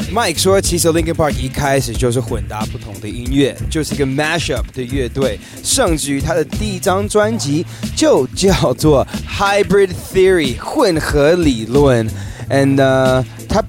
[0.09, 12.09] Mike 说，其实 Linkin Park 一开始就是混搭不同的音乐，就是一个 mashup 的乐队，甚至于他的第一张专辑就叫做 Hybrid Theory 混合理论。
[12.49, 13.61] And 呃，他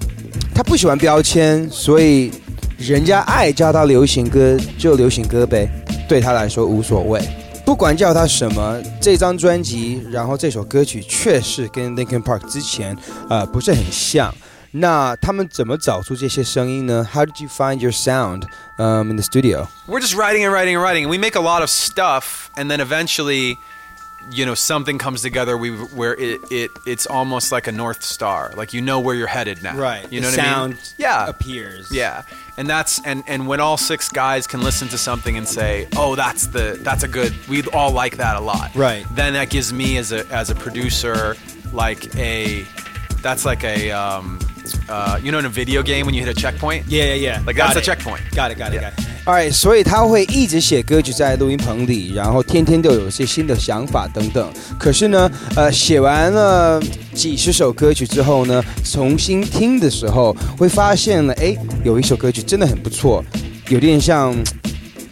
[0.55, 2.31] 他不喜欢标签，所以
[2.79, 5.69] 人家爱叫他流行歌就流行歌呗，
[6.09, 7.21] 对他来说无所谓。
[7.65, 12.97] 不管叫他什么，这张专辑，然后这首歌曲确实跟 Linkin Park 之前
[13.29, 14.35] 呃不是很像。
[14.71, 17.07] 那他们怎么找出这些声音呢？
[17.13, 18.43] How did you find your sound
[18.79, 19.67] um, in the studio?
[19.87, 22.71] we're just writing and writing and writing and we make a lot of stuff and
[22.71, 23.57] then eventually
[24.31, 28.51] you know something comes together we where it, it it's almost like a north star
[28.57, 30.05] like you know where you're headed now Right.
[30.13, 31.89] you The know what i sound mean yeah appears.
[31.91, 32.23] yeah
[32.58, 36.16] and that's and and when all six guys can listen to something and say oh
[36.16, 39.06] that's the that's a good we all like that a lot Right.
[39.12, 41.36] then that gives me as a as a producer
[41.72, 42.66] like a
[43.22, 44.40] that's like a um
[44.88, 47.40] uh, you know in a video game when you hit a checkpoint Yeah, yeah, yeah.
[47.46, 48.94] like that's a checkpoint Got it, got it, got it.
[49.26, 54.52] Alright，所以他会一直写歌曲在录音棚里，然后天天都有一些新的想法等等。
[54.78, 56.82] 可是呢，呃，写完了
[57.14, 61.56] 几十首歌曲之后呢，重新听的时候会发现了，哎，
[61.86, 63.24] 有一首歌曲真的很不错，
[63.70, 64.36] 有点像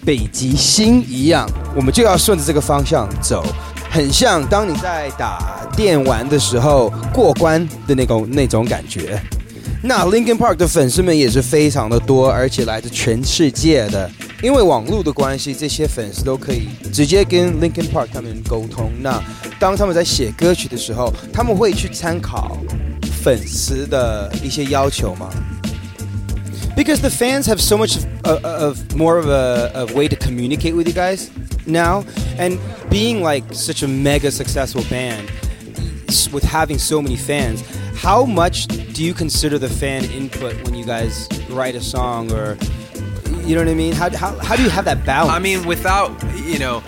[0.06, 3.46] 北极星一样，我们就要顺着这个方向走。
[3.90, 9.18] 很像当你在打电玩的时候过关的那种那种感觉。
[9.83, 14.11] 那 Linkin Park 的粉丝们也是非常的多，而且来自全世界的。
[14.43, 18.93] 因为网络的关系，这些粉丝都可以直接跟 Linkin Park 他们沟通。
[19.01, 19.23] 那
[19.59, 22.59] 当他们在写歌曲的时候，他们会去参考
[23.23, 25.31] 粉丝的一些要求吗？
[26.77, 30.87] Because the fans have so much of, of more of a, a way to communicate with
[30.87, 31.31] you guys.
[31.67, 32.05] now,
[32.39, 32.59] and
[32.91, 35.31] being like such a mega successful band
[36.30, 37.62] with having so many fans.
[37.98, 42.58] How much do you consider the fan input when you guys write a song, or
[43.46, 43.94] you know what I mean?
[43.94, 45.32] How how, how do you have that balance?
[45.34, 46.80] I mean, without you know,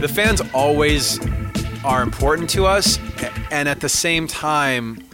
[0.00, 1.18] the fans always
[1.84, 2.98] are important to us,
[3.50, 5.04] and at the same time,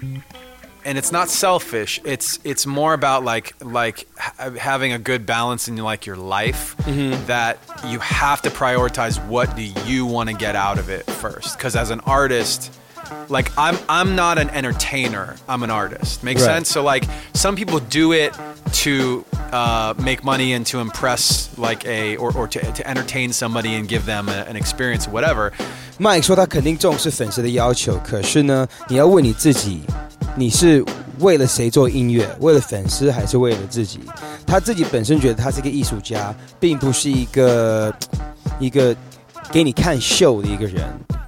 [0.85, 2.01] and it's not selfish.
[2.05, 6.75] It's it's more about like like ha- having a good balance in like your life.
[6.79, 7.27] Mhm.
[7.27, 11.57] That you have to prioritize what do you want to get out of it first.
[11.59, 12.73] Because as an artist,
[13.30, 15.36] like I'm I'm not an entertainer.
[15.48, 16.24] I'm an artist.
[16.24, 16.64] Makes Right.
[16.64, 16.70] sense.
[16.70, 18.34] So like some people do it
[18.84, 23.76] to uh, make money and to impress like a or, or to, to entertain somebody
[23.76, 25.52] and give them a, an experience or whatever.
[26.00, 29.82] Mike 说他肯定重视粉丝的要求，可是呢，你要问你自己，
[30.36, 30.84] 你是
[31.20, 32.28] 为了谁做音乐？
[32.40, 34.00] 为了粉丝还是为了自己？
[34.48, 37.94] 他自己本身觉得他是个艺术家，并不是一个
[38.60, 38.96] 一个
[39.52, 40.84] 给你看秀的一个人。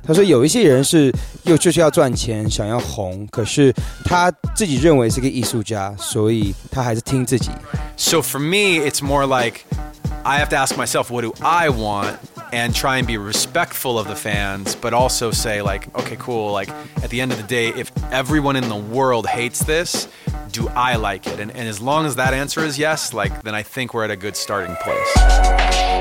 [0.08, 1.12] 他说有一些人是
[1.44, 7.50] 又就是要赚钱，想要红，可是他自己认为是个艺术家，所以他还是听自己。
[7.98, 9.62] So for me, it's more like
[10.24, 12.18] I have to ask myself, what do I want?
[12.52, 16.54] And try and be respectful of the fans, but also say, like, okay, cool.
[16.54, 16.72] Like,
[17.04, 20.08] at the end of the day, if everyone in the world hates this,
[20.52, 21.40] do I like it?
[21.40, 24.12] And, and as long as that answer is yes, like, then I think we're at
[24.12, 25.99] a good starting place.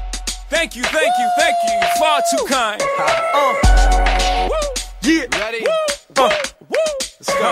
[0.60, 1.80] Thank you, thank you, thank you.
[1.99, 2.82] Far too kind.
[2.99, 4.49] Uh.
[5.01, 5.24] Yeah.
[5.39, 5.64] Ready?
[6.18, 6.30] Uh.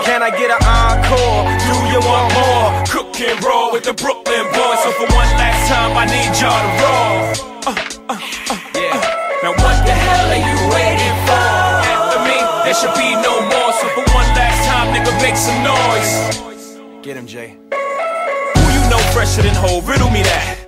[0.04, 1.48] Can I get an encore?
[1.56, 2.68] Do you want more?
[2.84, 4.78] Cook and roll with the Brooklyn boys.
[4.84, 7.16] So for one last time, I need y'all to roll.
[7.64, 8.20] Uh, uh,
[8.52, 9.00] uh, yeah.
[9.42, 11.48] Now what the hell are you waiting for?
[11.88, 12.36] After me,
[12.68, 13.72] there should be no more.
[13.80, 16.76] So for one last time, nigga, make some noise.
[17.02, 17.56] Get him, Jay.
[17.72, 19.80] Who you know fresher than whole?
[19.80, 20.67] Riddle me that.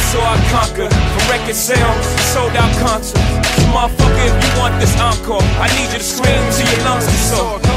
[0.09, 0.89] saw, I conquer.
[0.89, 3.19] From record sales, sold out concerts.
[3.57, 7.05] So motherfucker, if you want this encore, I need you to scream till your lungs
[7.07, 7.70] are sore.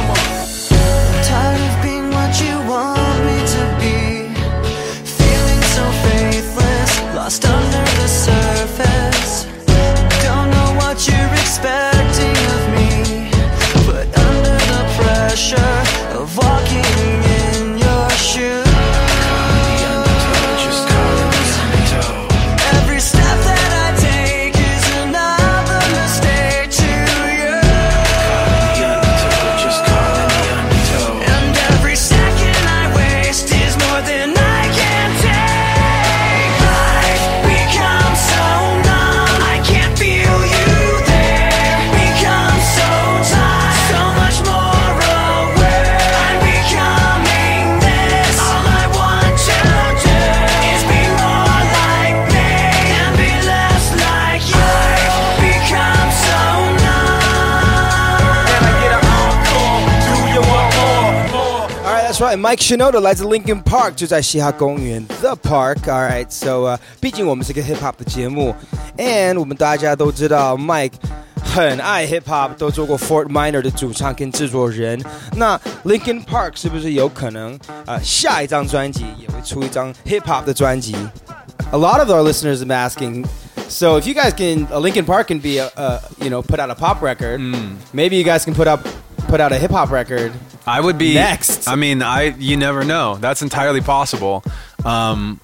[62.44, 68.54] Mike Shinoda 来自 Lincoln Park，就在嘻哈公园 The Park。All right, so 呃、毕竟我们是个 hip hop 的节目，
[68.98, 70.92] and 我们大家都知道 Mike
[71.42, 75.02] 很爱 hip hop，都做过 Fort Minor 的主唱跟制作人。
[75.38, 80.96] 那 Lincoln Park 是不是有可能呃下一张专辑也会出一张 hip hop 的专辑？
[81.72, 83.26] A lot of our listeners have been asking
[83.70, 86.60] So if you guys can, uh, Linkin Park can be a, a you know put
[86.60, 87.40] out a pop record.
[87.94, 88.82] Maybe you guys can put up
[89.28, 90.34] put out a hip hop record.
[90.67, 91.69] I would be Next.
[91.69, 93.17] I mean, I you never know.
[93.17, 94.43] That's entirely possible.
[94.85, 95.41] Um,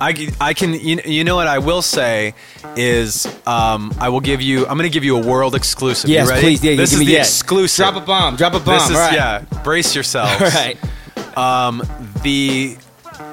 [0.00, 2.34] I, I can you, you know what I will say
[2.76, 6.08] is um, I will give you I'm going to give you a world exclusive.
[6.08, 6.42] Yes, you ready?
[6.42, 6.64] please.
[6.64, 7.84] Yeah, this give is me the exclusive.
[7.84, 8.36] Drop a bomb.
[8.36, 8.78] Drop a bomb.
[8.78, 9.12] This is, right.
[9.14, 10.32] Yeah, brace yourselves.
[10.40, 10.78] All right.
[11.36, 11.82] Um,
[12.22, 12.76] the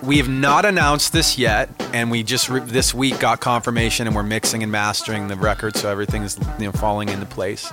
[0.03, 4.15] we have not announced this yet, and we just re- this week got confirmation, and
[4.15, 7.71] we're mixing and mastering the record, so everything is you know falling into place.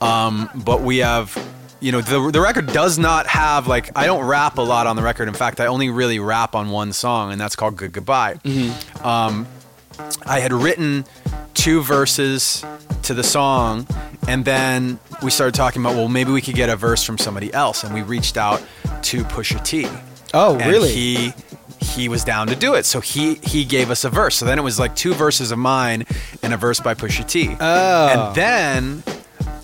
[0.00, 1.36] Um, but we have.
[1.80, 4.96] You know the the record does not have like I don't rap a lot on
[4.96, 5.28] the record.
[5.28, 8.38] In fact, I only really rap on one song, and that's called "Good Goodbye."
[9.02, 9.46] Um,
[10.26, 11.04] I had written
[11.54, 12.64] two verses
[13.04, 13.86] to the song,
[14.28, 17.52] and then we started talking about, well, maybe we could get a verse from somebody
[17.52, 18.62] else, and we reached out
[19.02, 19.86] to Pusha T.
[20.32, 20.90] Oh, And really?
[20.92, 21.32] He
[21.80, 24.36] he was down to do it, so he he gave us a verse.
[24.36, 26.04] So then it was like two verses of mine
[26.42, 27.56] and a verse by Pusha T.
[27.58, 28.08] Oh.
[28.08, 29.02] And then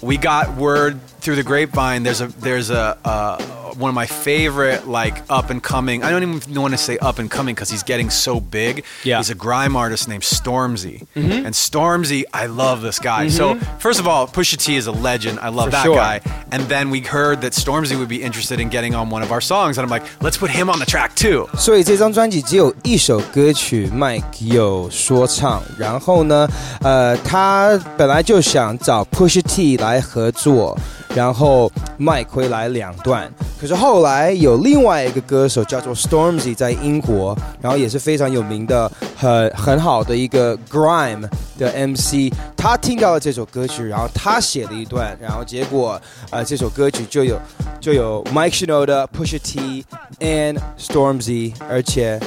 [0.01, 2.04] we got word through the grapevine.
[2.04, 3.38] There's a there's a uh,
[3.78, 6.04] one of my favorite like up and coming.
[6.04, 8.84] I don't even want to say up and coming because he's getting so big.
[9.04, 9.18] Yeah.
[9.18, 11.46] he's a grime artist named Stormzy, Mhm.
[11.46, 13.30] and Stormzy, I love this guy.
[13.30, 13.60] So Mhm.
[13.80, 15.40] first of all, Pusha T is a legend.
[15.42, 15.96] I love For that sure.
[15.96, 16.20] guy.
[16.52, 19.42] And then we heard that Stormzy would be interested in getting on one of our
[19.42, 21.48] songs, and I'm like, let's put him on the track too.
[21.58, 25.64] 所以这张专辑只有一首歌曲，Mike 有说唱。
[25.78, 26.48] 然后呢，
[26.82, 30.78] 呃，他本来就想找 Pusha T 来合作，
[31.17, 33.33] 然后 Mike 会来两段。
[33.59, 41.27] 可是后来有另外一个歌手叫做 Stormzy 在英国，然后也是非常有名的、很很好的一个 grime
[41.59, 45.99] 的 MC，他听到了这首歌曲，然后他写了一段，然后结果
[46.29, 47.41] 呃这首歌曲就有
[47.81, 49.87] 就有 Mike Shinoda、Pusha T
[50.21, 52.21] and Stormzy，而且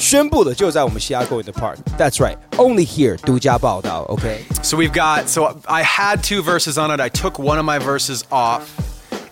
[0.00, 4.44] 宣布的就在我们西雅图 in the park。That's right, only here 独家报道，OK。
[4.62, 7.00] So we've got so I had two verses on it.
[7.00, 8.62] I took one of my verses off,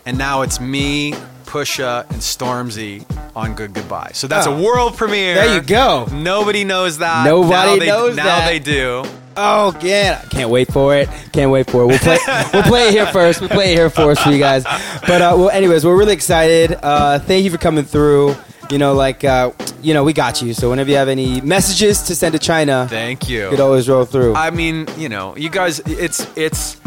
[0.07, 1.15] and now it's me,
[1.47, 3.03] Pusha, and Stormzy
[3.37, 4.13] on Good Goodbye.
[4.15, 4.55] So that's Oh.
[4.57, 5.35] a world premiere.
[5.35, 6.07] There you go.
[6.13, 7.27] Nobody knows that.
[7.27, 8.47] Nobody now they, knows now that.
[8.49, 9.05] they do.
[9.37, 11.09] Oh yeah, can't wait for it.
[11.33, 11.87] Can't wait for it.
[11.89, 12.19] We'll play.
[12.55, 13.41] we'll play it here first.
[13.41, 14.63] We'll play it here first for you guys.
[15.07, 16.79] But uh, well, anyways, we're really excited.
[16.81, 18.35] Uh, thank you for coming through.
[18.72, 19.52] You know, like uh,
[19.82, 20.54] you know, we got you.
[20.54, 23.46] So whenever you have any messages to send to China, Thank you.
[23.46, 24.36] you could always roll through.
[24.36, 26.78] I mean, you know, you guys, it's it's.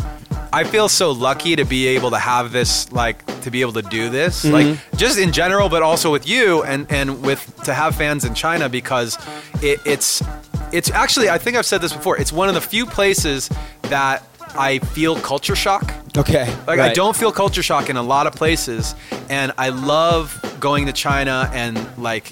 [0.55, 3.81] I feel so lucky to be able to have this, like, to be able to
[3.81, 4.53] do this, Mhm.
[4.53, 8.35] like, just in general, but also with you and and with to have fans in
[8.35, 9.17] China because
[9.63, 10.23] it, it's
[10.71, 12.17] it's actually I think I've said this before.
[12.19, 13.49] It's one of the few places
[13.85, 14.23] that
[14.57, 15.93] I feel culture shock.
[16.17, 16.55] okay.
[16.67, 18.95] Like I don't feel culture shock in a lot of places,
[19.31, 22.31] and I love going to China and like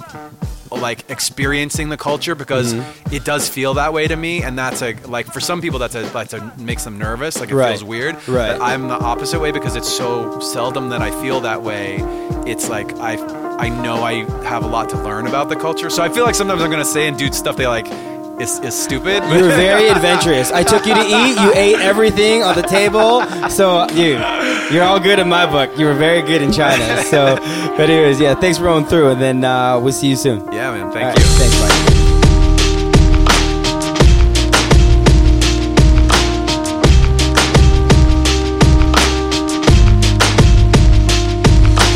[0.70, 3.12] like experiencing the culture because Mhm.
[3.12, 5.96] it does feel that way to me, and that's a like for some people that's
[5.96, 7.40] a that's a makes them nervous.
[7.40, 7.68] Like it Right.
[7.70, 8.14] feels weird.
[8.28, 8.56] Right.
[8.56, 12.04] But I'm the opposite way because it's so seldom that I feel that way.
[12.46, 13.16] It's like I
[13.58, 16.34] I know I have a lot to learn about the culture, so I feel like
[16.36, 17.86] sometimes I'm gonna say and do stuff they like.
[18.40, 19.22] Is, is stupid.
[19.24, 20.50] You were very adventurous.
[20.50, 21.38] I took you to eat.
[21.38, 23.20] You ate everything on the table.
[23.50, 24.18] So, dude,
[24.72, 25.78] you're all good in my book.
[25.78, 27.02] You were very good in China.
[27.02, 27.36] So,
[27.76, 30.40] but anyways, yeah, thanks for rolling through, and then uh, we'll see you soon.
[30.52, 30.90] Yeah, man.
[30.90, 31.24] Thank All right, you.
[31.24, 32.00] Thanks, bye.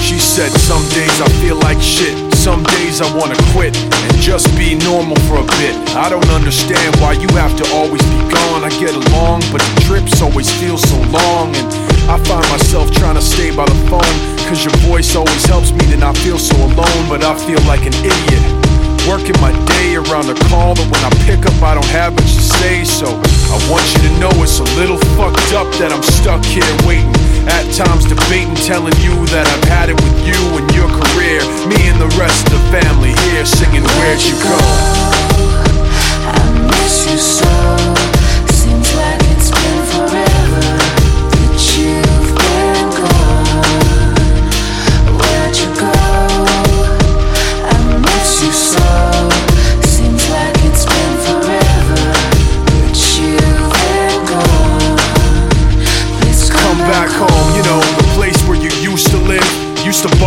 [0.03, 2.35] She said, Some days I feel like shit.
[2.35, 5.77] Some days I wanna quit and just be normal for a bit.
[5.95, 8.65] I don't understand why you have to always be gone.
[8.65, 11.55] I get along, but the trips always feel so long.
[11.55, 11.69] And
[12.09, 14.17] I find myself trying to stay by the phone.
[14.49, 17.05] Cause your voice always helps me to not feel so alone.
[17.07, 18.64] But I feel like an idiot.
[19.09, 22.35] Working my day around the call, but when I pick up, I don't have much
[22.35, 22.85] to say.
[22.85, 26.65] So I want you to know it's a little fucked up that I'm stuck here
[26.89, 27.13] waiting.
[27.45, 31.45] At times debating, telling you that I've had it with you and your career.
[31.69, 34.57] Me and the rest of the family here singing Where'd You Go?
[36.33, 36.41] I
[36.73, 38.14] miss you so.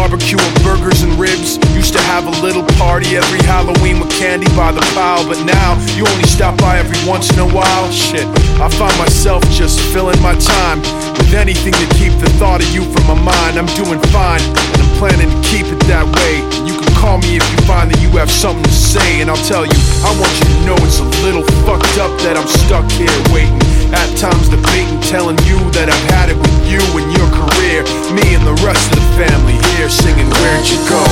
[0.07, 1.59] Barbecue with burgers and ribs.
[1.75, 5.27] Used to have a little party every Halloween with candy by the pile.
[5.27, 7.91] But now you only stop by every once in a while.
[7.91, 8.25] Shit,
[8.63, 10.79] I find myself just filling my time
[11.19, 13.59] with anything to keep the thought of you from my mind.
[13.59, 16.39] I'm doing fine, and I'm planning to keep it that way.
[16.63, 19.45] You can call me if you find that you have something to say, and I'll
[19.45, 22.85] tell you, I want you to know it's a little fucked up that I'm stuck
[22.97, 23.61] here waiting.
[23.93, 27.85] At times debating, telling you that I've had it with you and your career.
[28.11, 31.03] Me and the rest of the family here singing, Where'd you go?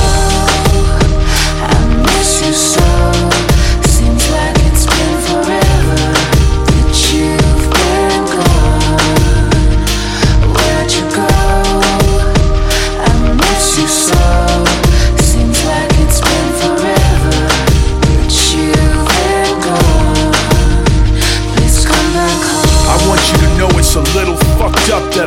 [1.64, 2.84] I miss you so.
[3.86, 4.56] Seems like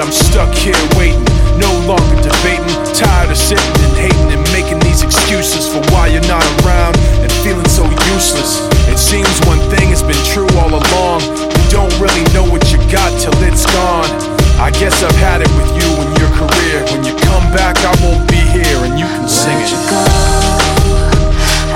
[0.10, 1.22] I'm stuck here waiting.
[1.62, 2.66] No longer debating,
[2.97, 7.32] tired of sitting and hating and making these excuses for why you're not around and
[7.45, 8.57] feeling so useless.
[8.89, 11.22] It seems one thing has been true all along.
[11.45, 14.10] You don't really know what you got till it's gone.
[14.57, 16.89] I guess I've had it with you and your career.
[16.89, 19.70] When you come back, I won't be here and you can sing it.
[19.70, 20.01] You go?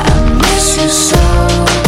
[0.01, 1.82] I miss you so.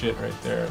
[0.00, 0.66] shit right there.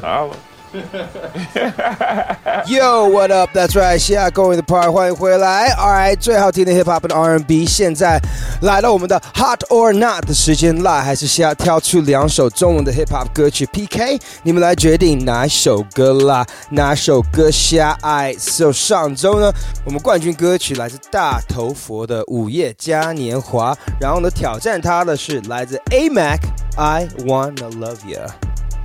[2.66, 3.50] Yo, what up?
[3.54, 5.70] That's right，西亚 Going the Park，欢迎回来。
[5.70, 8.20] All right，最好听的 Hip Hop and R&B，现在
[8.60, 18.34] 来到我们的 Hot or Not 的时间啦，还是需要挑出两首中文的 Hip Hop 歌曲 PK，你们来决定哪首歌啦，哪首歌下爱。
[18.34, 19.50] So 上周呢，
[19.86, 28.20] 我们冠军歌曲来自大头佛的《午夜嘉年华》，然后呢，挑战他的是来自 A Mac，I Wanna Love You。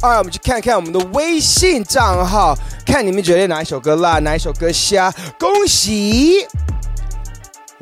[0.02, 5.12] 二，我们去看看我们的微信账号，看你们觉得哪一首歌辣，哪一首歌瞎。
[5.38, 6.46] 恭喜！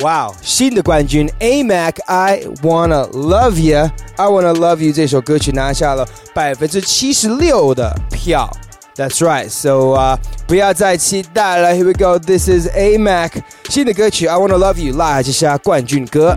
[0.00, 6.04] 哇哦，新的冠军 A Mac I Wanna Love You I Wanna Love You 这首歌曲拿下了
[6.34, 8.50] 百分之七十六的票。
[8.96, 11.72] That's right, so 啊、不要再期待了。
[11.72, 13.32] Here we go, this is A Mac
[13.68, 16.36] 新的歌曲 I Wanna Love You 辣还是瞎冠军歌。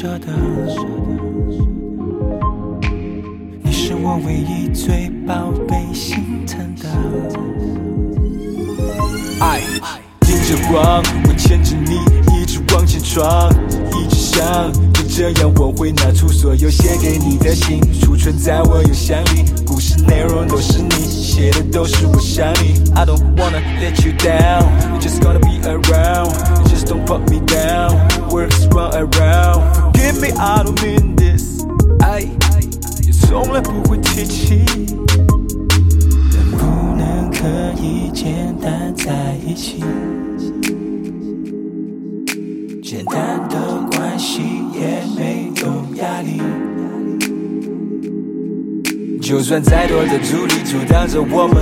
[0.00, 0.26] 舍得，
[3.64, 6.88] 你是我唯一最宝贝心疼的。
[9.40, 9.58] 爱
[10.28, 11.96] 迎着光，我牵着你
[12.32, 13.52] 一直往前闯，
[14.00, 19.37] 一直想就这样我会拿出所有写给你的信，储存在我邮箱里，
[51.08, 51.57] as a woman.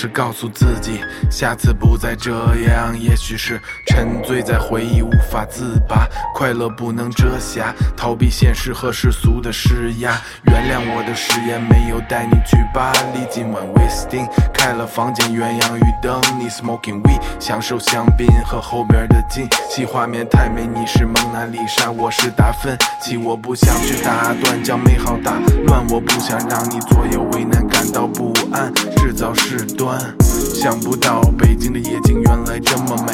[0.00, 0.08] 是？
[0.08, 2.30] 告诉自己，下次不再这
[2.66, 2.98] 样。
[2.98, 6.07] 也许是沉醉在回忆无法自拔，
[6.38, 10.16] 快乐不能遮瑕，逃避现实和世俗的施压。
[10.44, 13.26] 原谅我的誓言，没有带你去巴黎。
[13.28, 14.24] 今晚 wasting
[14.54, 20.64] 开了房间，鸳鸯浴等你 smoking weed，享受香槟和后边的惊喜画面太美。
[20.64, 25.32] 你是蒙娜丽莎，我是达芬奇，我不想去打断，将美好打
[25.66, 25.84] 乱。
[25.88, 29.98] 我不想让你左右为难，感到不安，制造事端。
[30.54, 33.12] 想不到北京的夜景原来这么美，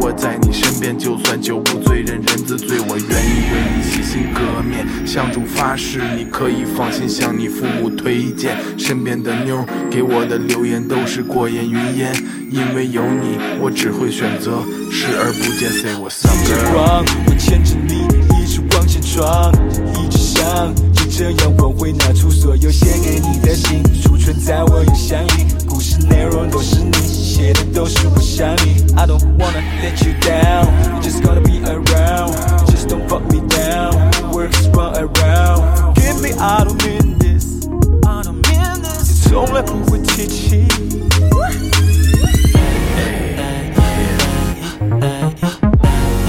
[0.00, 8.56] 我在你身边，就算酒不醉人人自醉，我愿意为你洗心革面，向主发誓，你可以放心向你父母推荐。
[8.78, 12.12] 身边的妞儿给我的留言都是过眼云烟，
[12.50, 15.70] 因为有你，我只会选择视而不见。
[15.70, 16.72] Say what's up, girl？
[16.72, 18.08] 光，我牵着你
[18.40, 19.52] 一直往前闯，
[19.94, 25.59] 一直想就这样，我会拿出所有写给你的信，储存在我邮箱里。
[25.99, 28.85] 故事内容都是你写的，都是我想你。
[28.95, 32.31] I don't wanna let you down, you just gotta be around,
[32.67, 33.91] just don't fuck me down.
[34.31, 37.67] Works run around, give me I don't mean this,
[38.07, 40.65] I don't mean this，你从来不会提起。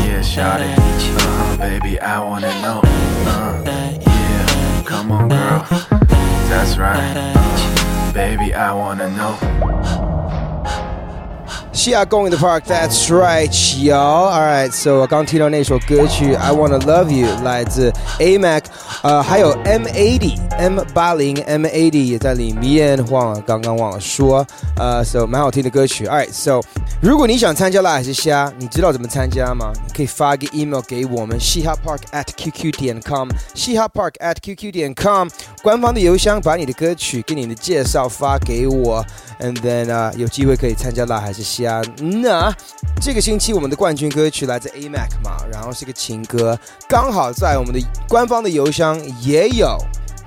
[0.02, 0.74] Yeah, shawty.
[1.20, 2.80] Uh, baby, I wanna know.
[3.24, 3.62] Uh,
[4.00, 5.62] yeah, come on, girl.
[6.50, 7.14] That's right.
[7.14, 7.32] Uh,
[8.13, 10.10] baby, I wanna know.
[11.72, 18.64] 西亚公园的 Park，That's right，y'all。All right，so 我刚听到那首歌曲《I Wanna Love You》，来自 A Mac，
[19.02, 24.46] 呃，还有 M 80 M 八零 M 80也在里面，忘了刚刚忘了说，
[24.76, 26.06] 呃，so 蛮好听的歌曲。
[26.06, 26.60] All right，so
[27.00, 29.70] 如果你想参加辣还是虾，你知道怎么参加吗？
[29.86, 35.28] 你可以发个 email 给我们，嘻哈 Park at QQ 点 com，嘻哈 Park at QQ 点 com，
[35.62, 39.04] 官方的邮箱，把你的歌曲跟你的介绍发给我，
[39.40, 41.59] and then 啊、有机会可以参加辣还是虾。
[41.61, 42.53] 呀那
[43.01, 46.57] 这个星期我们的冠军歌曲来自 A Mac 嘛，然后是个情歌，
[46.87, 49.77] 刚好在我们的官方的邮箱也有。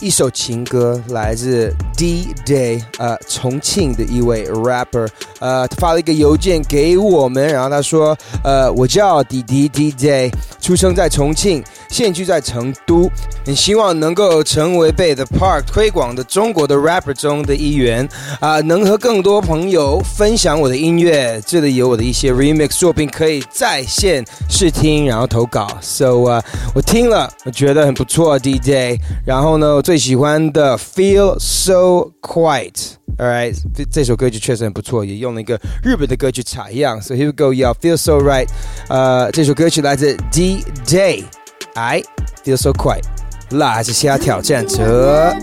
[0.04, 5.08] 一首情歌来自 D Day，呃，重庆的一位 rapper，
[5.40, 10.30] 呃，发了一个邮件给我们，然后他说，呃，我叫弟弟 D Day，
[10.60, 13.10] 出生在重庆，现居在成都，
[13.46, 18.06] 很希望能够成为被 The Park 推广的中国的 rapper 中的一员，
[18.40, 26.44] 啊、能和更多朋友分享我的音乐，这里有我的一些 remix 作品可以在线试听，然后投稿，so 啊、
[26.74, 37.01] 我听了，我觉得很不错，D Day，然后呢，我最喜欢的 Feel So Quiet。Alright，这这首歌曲确实很不错，也用了一个日本的歌曲采样。
[37.01, 37.73] So here we go, y'all.
[37.73, 38.47] Feel so right。
[38.87, 42.03] 呃，这首歌曲来自 D Day。I
[42.45, 43.03] feel so quiet。
[43.51, 45.35] 辣还是虾挑战者？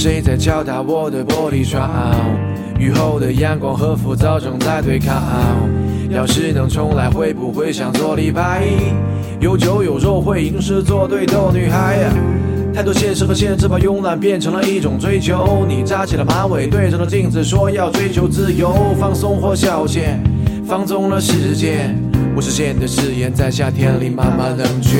[0.00, 1.90] 谁在敲打我的玻璃窗？
[2.78, 5.14] 雨后的阳光和浮躁正在对抗。
[6.08, 8.62] 要是能重来，会不会像做礼拜？
[9.40, 11.98] 有酒有肉，会吟诗作对逗女孩。
[12.72, 15.66] 太多现实和限制，把慵懒变成了一种追求。
[15.68, 20.16] 你扎起了马尾，对着了镜子说要追求自由，放松或消遣，
[20.66, 21.94] 放纵了时间。
[22.34, 24.96] 我实现的誓言，在夏天里慢慢冷却。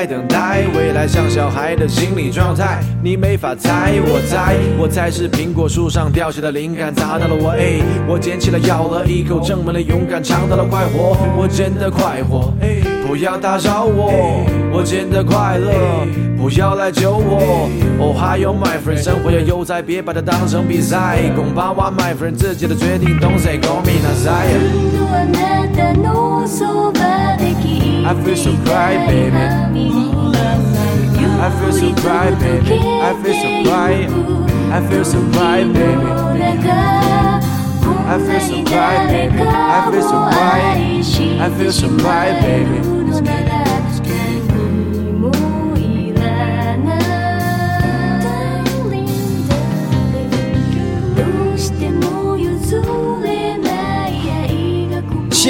[0.00, 3.92] 心不再等待，未来像小孩的心理状态，你没法猜。
[4.06, 12.76] 我猜，我猜是苹果树上掉下的灵感砸到了我，哎，我捡起来咬了一口，证明了勇敢，尝到了快活，我真的快活，哎，
[13.06, 15.70] 不要打扰我，我真的快乐，
[16.38, 17.68] 不要来救我。
[17.98, 21.18] 哦，还有 my friend，生活要悠哉，别把它当成比赛。
[21.36, 24.46] 拱巴哇 my friend，自己的决定，don't say go me 那赛。
[28.05, 29.37] I feel so cry, baby.
[31.37, 32.77] I feel so cry, baby.
[32.79, 34.07] I feel so cry.
[34.71, 36.09] I feel so cry, baby.
[38.07, 39.41] I feel so cry, baby.
[39.41, 40.61] I feel so cry.
[41.39, 42.79] I feel so cry, baby.
[51.15, 51.23] ど
[51.53, 53.08] うしても譲れない愛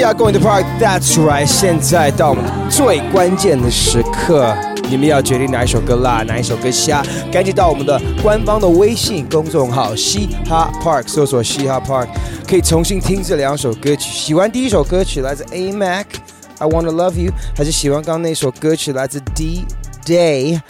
[0.00, 0.64] She are going to park.
[0.78, 1.46] That's right.
[1.46, 4.54] 现在到我们最关键的时刻，
[4.90, 7.02] 你们要决定哪一首歌辣，哪一首歌虾，
[7.32, 12.08] 赶紧到我们的官方的微信公众号“嘻哈 Park” 搜索“嘻哈 Park”，
[12.48, 14.10] 可以重新听这两首歌曲。
[14.10, 19.66] 喜欢第一首歌曲来自 A Mac。I Wanna Love You，还是喜欢刚刚那首歌曲来自 D
[20.06, 20.60] Day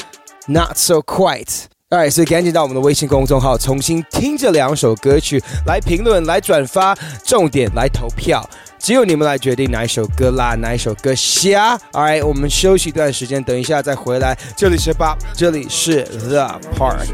[0.46, 8.44] Not So Quite。Alright，所以赶紧到我们的微信公众号重新听这两首歌曲，来评论、来转发，重点来投票。
[8.81, 11.77] 只有你们来决定哪一首歌啦，哪一首歌虾。
[11.91, 14.35] Alright，我们休息一段时间，等一下再回来。
[14.57, 17.05] 这里是 Bob，这里是 The Park。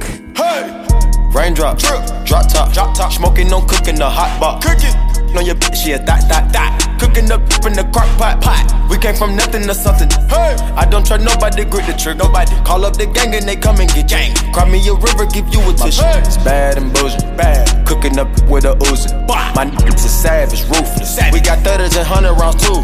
[1.37, 3.13] Raindrop, drip, drop top, drop top.
[3.13, 4.57] Smoking on cooking the hot pot.
[4.65, 4.89] Cooking
[5.37, 6.97] on your bitch, yeah, that, that, that.
[6.97, 8.65] Cooking up in the crock pot, pot.
[8.89, 10.09] We came from nothing to something.
[10.33, 12.17] Hey, I don't trust nobody, grip the trick.
[12.17, 14.33] Nobody call up the gang and they come and get gang.
[14.49, 16.01] Cry me a river, give you a tissue.
[16.25, 17.69] It's bad and bullshit, bad.
[17.85, 19.13] Cooking up with a Uzi.
[19.53, 21.21] My niggas is savage, ruthless.
[21.29, 22.81] We got thudders and hundred rounds too.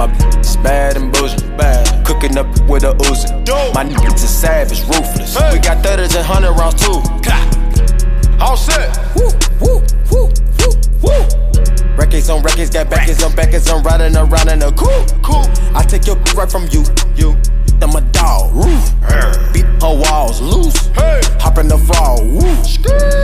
[0.00, 1.84] My bitch is bad and bullshit, bad.
[2.06, 3.28] Cooking up with a Uzi.
[3.76, 5.36] My niggas is savage, ruthless.
[5.52, 7.04] We got thudders and hundred rounds too.
[8.40, 8.98] All set.
[9.14, 9.28] Woo,
[9.60, 11.26] woo, woo, woo, woo.
[11.96, 15.44] Records on records, got backers on backers, I'm riding around in a cool, cool.
[15.74, 16.84] I take your right from you,
[17.16, 17.36] you.
[17.82, 18.92] I'm a dog, roof.
[19.52, 20.76] Beat her walls loose.
[20.88, 21.20] Hey.
[21.40, 22.40] Hop in the fall, woo.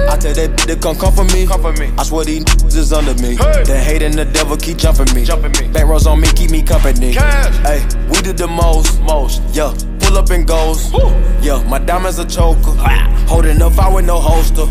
[0.08, 1.46] I tell that bitch to come come for me.
[1.46, 1.92] Come for me.
[1.98, 3.36] I swear these niggas is under me.
[3.36, 3.64] Hey.
[3.64, 5.24] The hate and the devil keep jumping me.
[5.24, 5.72] Jumping me.
[5.72, 7.12] Back rows on me, keep me company.
[7.12, 7.54] Cash.
[7.66, 9.74] Hey, we did the most, most, yeah.
[10.06, 10.92] Pull up and goes.
[11.42, 12.78] Yeah, my diamonds a choker.
[13.26, 14.62] Holding up, I with no holster.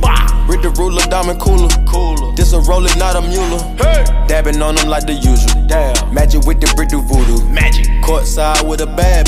[0.47, 1.67] Read the ruler, diamond cooler.
[1.85, 2.33] Cooler.
[2.37, 3.59] This a roller, not a mule.
[3.75, 4.05] Hey.
[4.29, 5.67] Dabbing on them like the usual.
[5.67, 6.13] Damn.
[6.13, 7.43] Magic with the brick do voodoo.
[7.49, 7.85] Magic.
[7.99, 9.27] Courtside with a bad.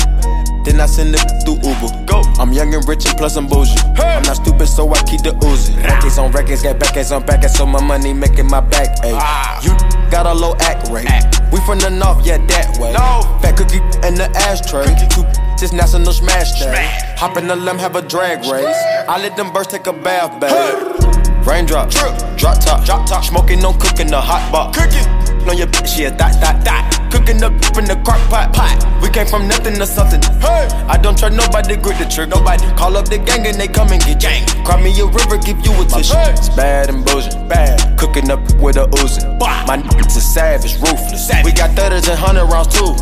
[0.64, 2.06] Then I send it through Uber.
[2.06, 2.22] Go.
[2.40, 3.76] I'm young and rich and plus I'm bougie.
[3.98, 5.76] I'm not stupid, so I keep the Uzi.
[5.84, 8.96] Records on records, got backers on backers, so my money making my back.
[9.04, 9.12] Ayy.
[9.12, 9.60] Ah.
[9.60, 9.76] You
[10.10, 11.04] got a low act rate.
[11.52, 12.92] We from the north, yeah, that way.
[12.92, 13.28] No.
[13.42, 14.88] Fat cookie in the ashtray.
[15.12, 15.24] Two
[15.60, 16.88] just national smash day.
[17.16, 18.76] Hop in the limb, have a drag race.
[19.08, 21.46] I let them birds take a bath, babe.
[21.46, 23.24] Raindrop, drop top, drop top.
[23.24, 24.74] Smoking on cooking the hot pot.
[24.74, 27.10] Cooking on your bitch, yeah, that, that, that.
[27.12, 28.76] Cooking up in the crock pot, pot.
[29.02, 30.20] We came from nothing to something.
[30.40, 32.28] Hey, I don't trust nobody, grip the trick.
[32.28, 34.44] Nobody call up the gang and they come and get gang.
[34.64, 36.16] Cry me a river, give you a tissue.
[36.32, 37.98] It's bad and bullshit, bad.
[37.98, 39.24] Cooking up with a Uzi.
[39.40, 41.30] My niggas is savage, ruthless.
[41.44, 42.92] We got thudders and hundred rounds too.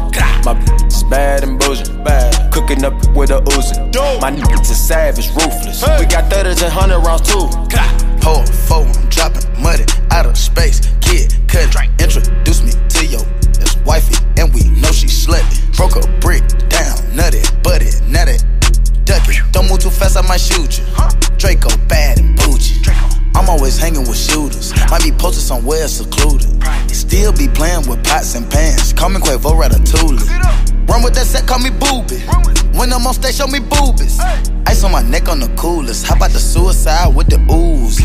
[0.46, 2.52] My bitch is bad and bullshit, bad.
[2.52, 3.74] Cooking up with a Uzi.
[4.20, 5.82] My niggas is savage, ruthless.
[5.98, 7.50] We got thudders and hundred rounds too.
[8.22, 10.80] Hold four, I'm dropping money out of space.
[11.16, 11.32] Kid,
[11.98, 13.24] introduce me to your
[13.60, 15.56] ex wifey, and we know she slutty.
[15.74, 18.36] Broke a brick down, nutty, butty, nutty,
[19.04, 19.38] ducky.
[19.52, 20.84] Don't move too fast, I might shoot you.
[21.38, 22.85] Draco bad and bougie.
[23.36, 24.72] I'm always hanging with shooters.
[24.90, 26.48] Might be posted somewhere secluded.
[26.90, 28.94] Still be playing with pots and pans.
[28.94, 30.66] Call me Quavo Ratatouille.
[30.88, 32.22] Run with that set, call me booby.
[32.78, 34.18] When I'm on stage, show me boobies.
[34.66, 36.06] Ice on my neck on the coolest.
[36.06, 38.00] How about the suicide with the ooze?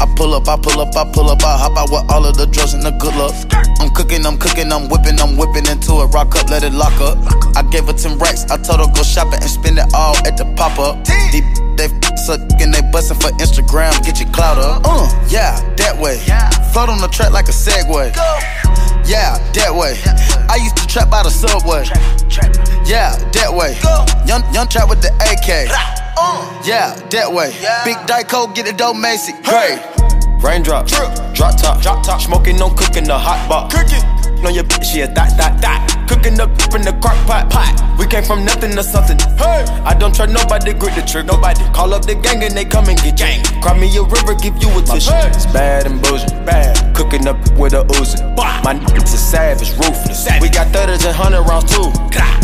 [0.00, 2.36] I pull up, I pull up, I pull up, I hop out with all of
[2.36, 3.34] the drugs and the good luck.
[3.80, 6.98] I'm cooking, I'm cooking, I'm whipping, I'm whipping into a rock up, let it lock
[7.00, 7.18] up.
[7.56, 10.36] I gave her 10 racks, I told her go shopping and spend it all at
[10.36, 11.04] the pop up.
[11.04, 11.42] They,
[11.76, 11.88] they
[12.24, 14.82] sucking, they bustin' for Instagram, get your clout up.
[14.84, 16.18] Uh, yeah, that way.
[16.72, 18.14] Float on the track like a Segway.
[19.06, 20.00] Yeah, that way.
[20.48, 21.84] I used to trap by the subway.
[22.88, 23.76] Yeah, that way.
[24.26, 25.68] Young, young trap with the AK.
[26.64, 27.52] Yeah, that way.
[27.84, 29.32] Big Dyco, get it dope, Macy.
[29.44, 29.78] Great.
[30.42, 32.20] Raindrop, drip, drop top, drop top.
[32.20, 33.74] Smoking on cooking the hot box.
[33.74, 35.80] Cooking on your bitch, yeah, that, that, that.
[36.08, 37.48] Cooking up in the crock pot.
[37.48, 37.72] pot.
[37.98, 39.18] We came from nothing to something.
[39.40, 39.64] Hey.
[39.84, 41.32] I don't try nobody, grip the trigger.
[41.32, 41.64] Nobody.
[41.72, 43.40] Call up the gang and they come and get gang.
[43.62, 45.12] Cry me a river, give you a tissue.
[45.12, 45.28] Hey.
[45.28, 46.30] It's bad and bullshit.
[46.44, 46.76] Bad.
[46.94, 48.20] Cooking up with a Uzi.
[48.36, 50.24] My niggas is savage, ruthless.
[50.24, 50.42] Savage.
[50.42, 51.88] We got 30s and 100 rounds too.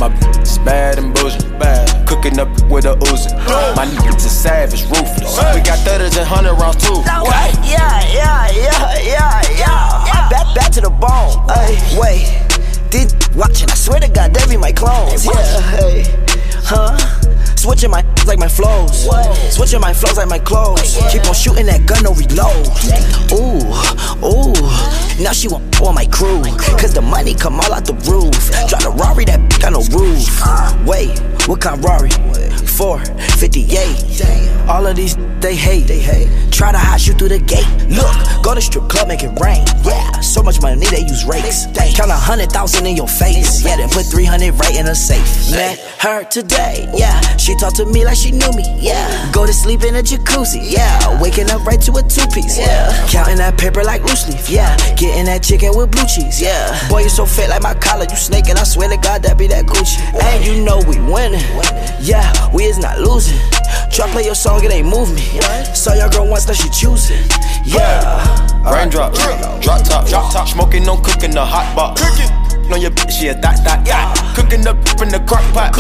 [0.01, 0.09] My
[0.41, 1.45] is bad and bullshit.
[1.59, 2.09] Bad.
[2.09, 3.35] Cooking up with a Uzi.
[3.77, 5.37] My niggas is savage, ruthless.
[5.55, 7.03] We got 30s and 100 rounds too.
[7.69, 10.20] Yeah, yeah, yeah, yeah, yeah.
[10.31, 11.45] Back, back to the bone.
[11.51, 12.25] Ay, wait.
[12.91, 13.69] Did watching?
[13.69, 15.27] I swear to God, they be my clones.
[15.27, 16.05] Yeah, hey,
[16.63, 16.97] huh?
[17.57, 19.07] Switching my like my flows.
[19.55, 20.97] Switching my flows like my clothes.
[21.11, 22.67] Keep on shooting that gun, no reload.
[23.35, 23.61] Ooh,
[24.25, 25.10] ooh.
[25.21, 26.43] Now she want on my crew.
[26.81, 28.33] Cause the money come all out the roof.
[28.71, 30.25] The Rari, that got no roof.
[30.87, 32.11] Wait, what kind Rari?
[32.67, 34.69] 458.
[34.69, 35.87] All of these they hate.
[35.87, 36.29] They hate.
[36.53, 37.67] Try to hide you through the gate.
[37.89, 38.15] Look,
[38.45, 39.65] go to strip club, make it rain.
[39.85, 41.67] Yeah, so much money they use rakes.
[41.97, 43.65] Count a hundred thousand in your face.
[43.65, 45.51] Yeah, then put 300 right in a safe.
[45.51, 46.87] Met her today.
[46.95, 48.65] Yeah, she talked to me like she knew me.
[48.79, 50.61] Yeah, go to sleep in a jacuzzi.
[50.63, 52.59] Yeah, waking up right to a two piece.
[52.59, 54.49] Yeah, counting that paper like loose leaf.
[54.51, 54.77] Yeah,
[55.11, 56.41] getting that chicken with blue cheese.
[56.41, 58.07] Yeah, boy, you so fat like my collar.
[58.09, 58.57] You snaking.
[58.57, 59.99] I swear to God, that be that Gucci.
[60.23, 61.43] And you know we winning.
[62.01, 63.39] Yeah, we is not losing.
[63.91, 65.27] Try play your song, it ain't move me.
[65.75, 67.23] Saw your girl once, now she choosing.
[67.65, 68.23] Yeah.
[68.63, 69.15] Raindrop,
[69.61, 70.49] drop top, drop top.
[70.49, 72.01] Smoking on cooking the hot box.
[72.01, 72.40] Cooking
[72.73, 74.13] on your bitch, yeah, that, that, yeah.
[74.35, 75.75] Cooking up in the crock pot.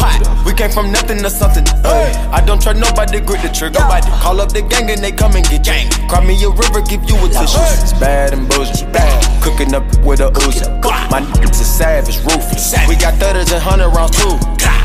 [0.44, 1.64] We came from nothing to something.
[1.82, 2.12] Hey.
[2.30, 3.80] I don't try nobody, grip the trigger.
[3.80, 5.90] Nobody call up the gang and they come and get gang.
[6.08, 7.60] Cry me a river, give you a tissue.
[7.82, 8.92] It's bad and bullshit.
[8.92, 9.22] Bad.
[9.42, 10.66] Cooking up with a Uzi.
[11.10, 12.74] My niggas is savage, ruthless.
[12.88, 14.34] We got 30s and 100 rounds too.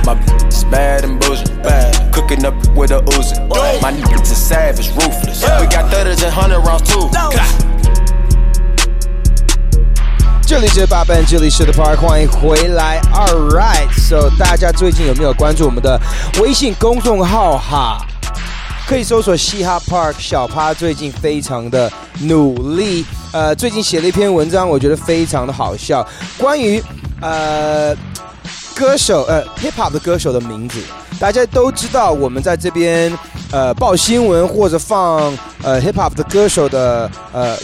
[0.06, 1.52] My bitch is bad and bullshit.
[1.64, 2.14] Bad.
[2.14, 3.40] Cooking up with a Uzi.
[3.82, 5.42] My niggas is savage, ruthless.
[5.42, 7.75] We got 30s and 100 rounds too.
[10.48, 13.02] 这里是八班，这里是 The Park，欢迎回来。
[13.12, 16.00] All right，so 大家最近有没有关注我们的
[16.40, 17.98] 微信公众号哈？
[18.88, 23.04] 可以搜索嘻哈 Park 小趴，最近非常的努力。
[23.32, 26.82] 呃，最近写了一篇文章，我觉得非常的好笑，关于
[27.22, 27.96] 呃
[28.76, 30.80] 歌手呃 hip hop 的歌手的名字。
[31.20, 33.12] 大家都知道，我们在这边
[33.52, 37.58] 呃报新闻或者放呃 hip hop 的歌手的呃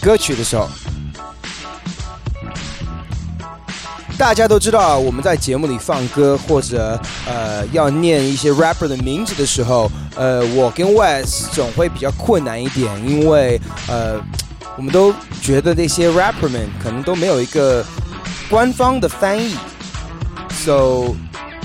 [0.00, 0.68] 歌曲的时候。
[4.18, 14.20] 大家都知道，我们在节目里放歌或者呃要念一些 rapper 的名字的时候，呃，我跟 Wes 总会比较困难一点，因为呃，
[14.76, 17.84] 我们都觉得那些 rapper 们可能都没有一个
[18.48, 19.56] 官方的翻译
[20.50, 21.14] ，so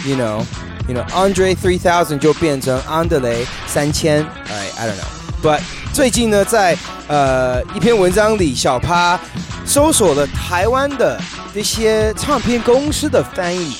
[0.05, 0.43] you know
[0.87, 5.16] you know Andre three thousand 就变成安德雷三千，哎，I don't know
[5.47, 5.61] know，but
[5.93, 6.77] 最近呢，在
[7.07, 9.19] 呃一篇文章里，小趴
[9.65, 11.19] 搜索了台湾的。
[11.53, 13.75] 这些唱片公司的翻译，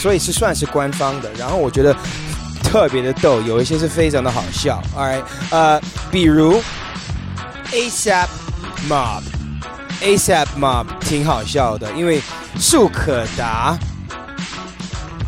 [0.00, 1.32] 所以是算是官方的。
[1.34, 1.94] 然后我觉得
[2.60, 4.82] 特别的逗，有一些是非常的好笑。
[4.96, 6.60] Alright，呃，比如
[7.70, 8.26] ASAP
[8.88, 12.20] Mob，ASAP Mob 挺好笑的，因为
[12.58, 13.78] 速可达，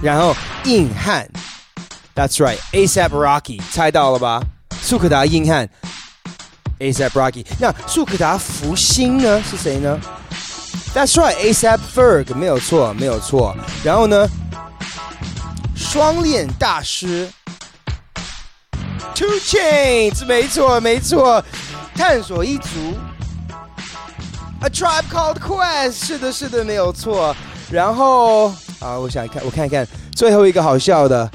[0.03, 0.35] 然后
[0.65, 1.29] 硬汉
[2.17, 4.43] ，That's right，ASAP Rocky，猜到了吧？
[4.95, 5.69] 苏可达硬汉
[6.79, 7.45] ，ASAP Rocky。
[7.59, 9.43] 那苏可达福星呢？
[9.43, 10.01] 是谁呢
[10.95, 13.57] ？That's right, ASAP Ferg 没有错，没有错。
[13.83, 14.29] 然后呢，
[15.75, 17.29] 双链大师
[19.17, 21.45] Two Chains 没错，没错。
[21.97, 22.69] 探索一族
[24.61, 27.35] A Tribe Called Quest 是的，是的，没有错。
[27.69, 28.47] 然后
[28.79, 29.85] 啊，我想看，我看一看
[30.15, 31.29] 最后一个好笑的，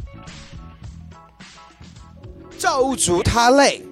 [2.59, 3.83] 造物主他累。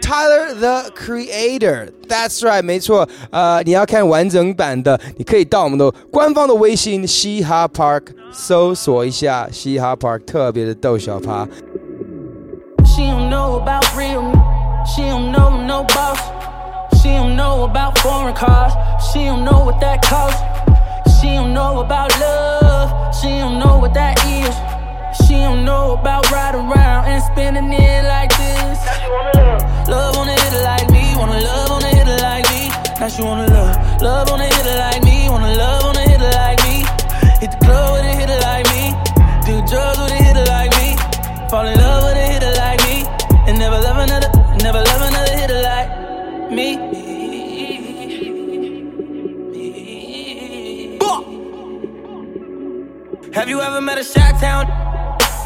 [0.00, 3.08] Tyler the Creator，That's right，没错。
[3.30, 11.46] 呃，你要看完整版的，你可以到我们的官方的微信嘻哈 Park 搜索一下嘻哈 Park，特别的逗小趴。
[12.84, 14.32] She don't know about real,
[14.84, 16.18] she don't know no boss.
[17.00, 20.42] She don't know about foreign cars, she don't know what that costs.
[21.20, 24.52] She don't know about love, she don't know what that is.
[25.25, 28.77] She don't know about riding around and spending it like this.
[28.85, 29.37] Now she wanna
[29.87, 32.69] Love on a hitter like me, wanna love on a hitter like me.
[32.99, 36.29] Now she wanna love, love on a hitter like me, wanna love on a hitter
[36.31, 36.83] like me.
[37.39, 38.91] Hit the club with a hitter like me,
[39.45, 40.97] do drugs with a hitter like me.
[41.49, 43.05] Fall in love with a hitter like me,
[43.47, 46.97] and never love another, never love another hitter like me.
[53.33, 54.86] Have you ever met a Shot Town?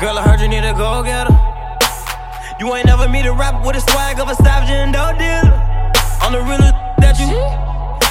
[0.02, 1.30] Girl, I heard you need a go getter.
[2.58, 5.54] You ain't never meet a rapper with a swag of a savage and dope dealer.
[6.26, 7.30] I'm the realest that you.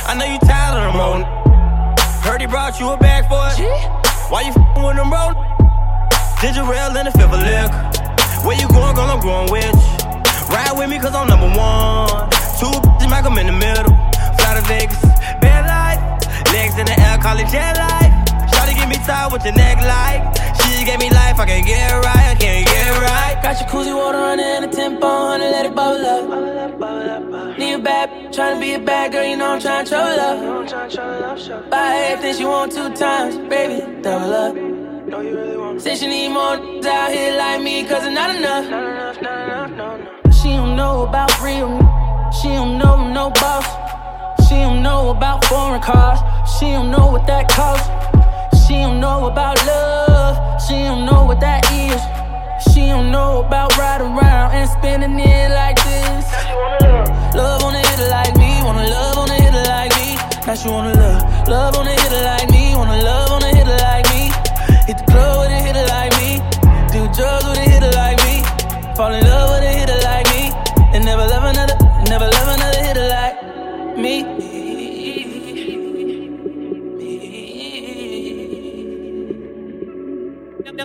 [0.07, 1.27] I know you tired of them old.
[2.23, 3.59] Heard he brought you a bag for it.
[4.31, 5.35] Why you f***ing with them roll?
[6.39, 8.47] Ginger ale and a fifth of.
[8.47, 9.11] Where you going, girl?
[9.11, 10.55] I'm going with you.
[10.55, 12.31] Ride with me, cause I'm number one.
[12.63, 13.91] Two bitches, make 'em in the middle.
[14.39, 15.03] Fly to Vegas,
[15.43, 15.99] bad life.
[16.55, 18.15] Legs in the air, call it jet life.
[18.55, 20.23] Shawty get me tired with your neck like.
[20.91, 23.41] Gave me life, I can't get right, I can't get right.
[23.45, 27.57] Got your koozie water running in a tempo, honey, let it bubble up.
[27.57, 31.71] Need a bad, trying to be a bad girl, you know I'm tryna trouble up.
[31.71, 35.81] Buy everything she want two times, baby, double up.
[35.81, 38.65] Say she need more out here like me, cause it's not enough.
[40.43, 41.71] She don't know about real,
[42.33, 43.65] she don't know no boss.
[44.49, 46.19] She don't know about foreign cars,
[46.59, 47.89] she don't know what that costs.
[48.67, 50.10] She don't know about love,
[50.67, 52.01] she don't know what that is.
[52.73, 56.27] She don't know about riding around and spinning it like this.
[57.35, 60.17] Love on a hitter like me, wanna love on a hitter like me.
[60.47, 63.79] Now she wanna love, love on a hitter like me, wanna love on a hitter
[63.89, 64.23] like me.
[64.87, 66.31] Hit the club with a hitter like me,
[66.93, 68.43] do drugs with a hitter like me.
[68.97, 69.30] Fall in love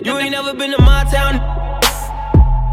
[0.06, 1.42] You ain't never been to my town.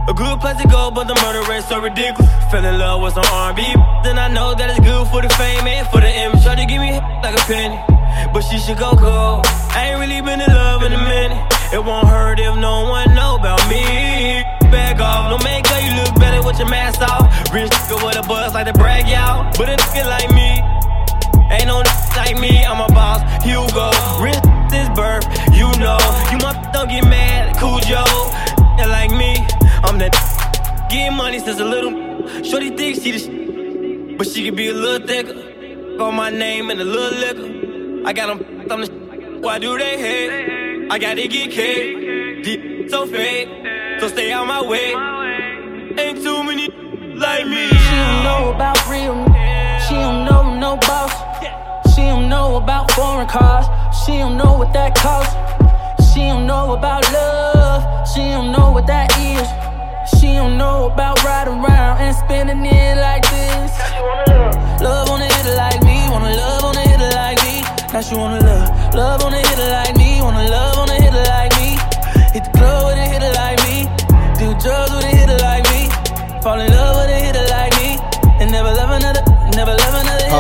[0.08, 2.30] A good place to go, but the murder rate's so ridiculous.
[2.52, 3.66] Fell in love with some R&B,
[4.06, 6.46] then I know that it's good for the fame and for the image.
[6.46, 6.94] Try to give me
[7.26, 7.74] like a penny,
[8.30, 9.50] but she should go cold.
[9.74, 11.42] I ain't really been in love in a minute.
[11.74, 14.46] It won't hurt if no one know about me.
[14.70, 17.34] Back off, don't make you look better with your mask off.
[17.50, 20.62] Rich nigga with a buzz like to brag y'all, but a nigga like me.
[21.50, 21.82] Ain't no
[22.14, 23.90] like me, I'm a boss, Hugo.
[24.22, 24.38] Rich
[24.70, 26.02] this birth, you know.
[26.32, 28.04] You my don't get mad, cool Joe.
[28.88, 29.36] Like me,
[29.84, 30.14] I'm that
[30.90, 32.44] getting money since a little.
[32.44, 35.98] Shorty thinks she the sh- but she could be a little thicker.
[35.98, 38.08] Call my name and a little liquor.
[38.08, 38.40] I got them
[38.72, 40.88] on the sh- why do they hate?
[40.90, 43.50] I gotta get cake, deep so fake,
[44.00, 44.94] so stay out my way.
[45.98, 46.68] Ain't too many
[47.16, 47.70] like me.
[47.70, 49.16] She don't know about real,
[49.88, 51.12] she don't know no boss.
[51.96, 53.66] She don't know about foreign cars.
[54.04, 55.34] She don't know what that costs.
[56.14, 58.08] She don't know about love.
[58.08, 59.50] She don't know what that is.
[60.20, 63.72] She don't know about riding around and spinning it like this.
[64.80, 67.66] Love on a hitter like me, wanna love on a hitter like me.
[67.92, 71.24] Now she wanna love, love on a hitter like me, wanna love on a hitter
[71.34, 71.82] like me.
[72.30, 73.90] Hit the club with a hitter like me,
[74.38, 75.90] do drugs with a hitter like me.
[76.44, 76.83] Fall in love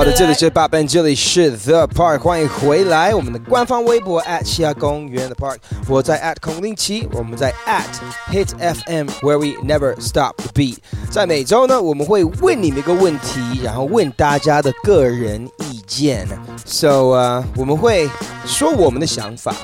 [0.04, 3.16] 好的，这里是八班，这里是 The Park，欢迎回来。
[3.16, 5.56] 我们的官方微博 at 西雅公园的 Park，
[5.88, 7.86] 我在 at 孔令奇，我们在 at
[8.30, 10.80] Hit FM，Where we never stop the beat。
[11.10, 16.28] 在每周呢，我们会问你们一个问题，然后问大家的个人意见。
[16.66, 18.10] So 啊，我们会
[18.46, 19.56] 说我们的想法。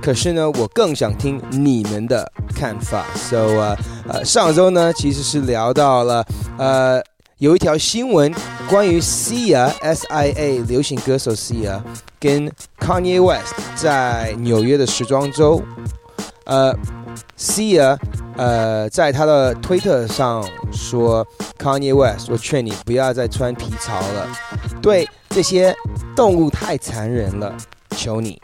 [0.00, 3.04] 可是呢，我更想听你们的看法。
[3.14, 3.76] So 啊
[4.08, 6.24] 呃，上周呢其实是聊到了
[6.56, 7.02] 呃
[7.38, 8.34] 有一条新闻
[8.66, 11.82] 关于 Sia S I A 流行歌手 Sia
[12.18, 15.62] 跟 Kanye West 在纽约的时装周，
[16.44, 16.74] 呃
[17.38, 17.98] ，Sia
[18.38, 20.42] 呃在他的推特上
[20.72, 21.26] 说
[21.58, 24.26] Kanye West，我劝你不要再穿皮草了，
[24.80, 25.76] 对这些
[26.16, 27.54] 动物太残忍了，
[27.90, 28.40] 求你。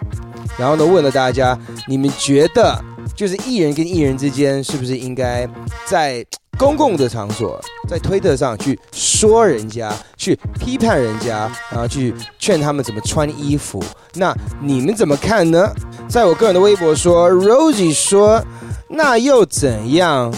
[0.59, 1.59] 然后呢，问了大家，
[1.89, 2.79] 你们觉得
[3.17, 5.49] 就是艺人跟艺人之间是不是应该
[5.87, 6.23] 在
[6.63, 13.83] 公共的场所，在推特上去说人家，去批判人家，然后去劝他们怎么穿衣服？
[14.15, 15.75] 那你们怎么看呢？
[16.09, 18.41] 在我个人的微博说，Rosie 说，
[18.89, 20.33] 那又怎样？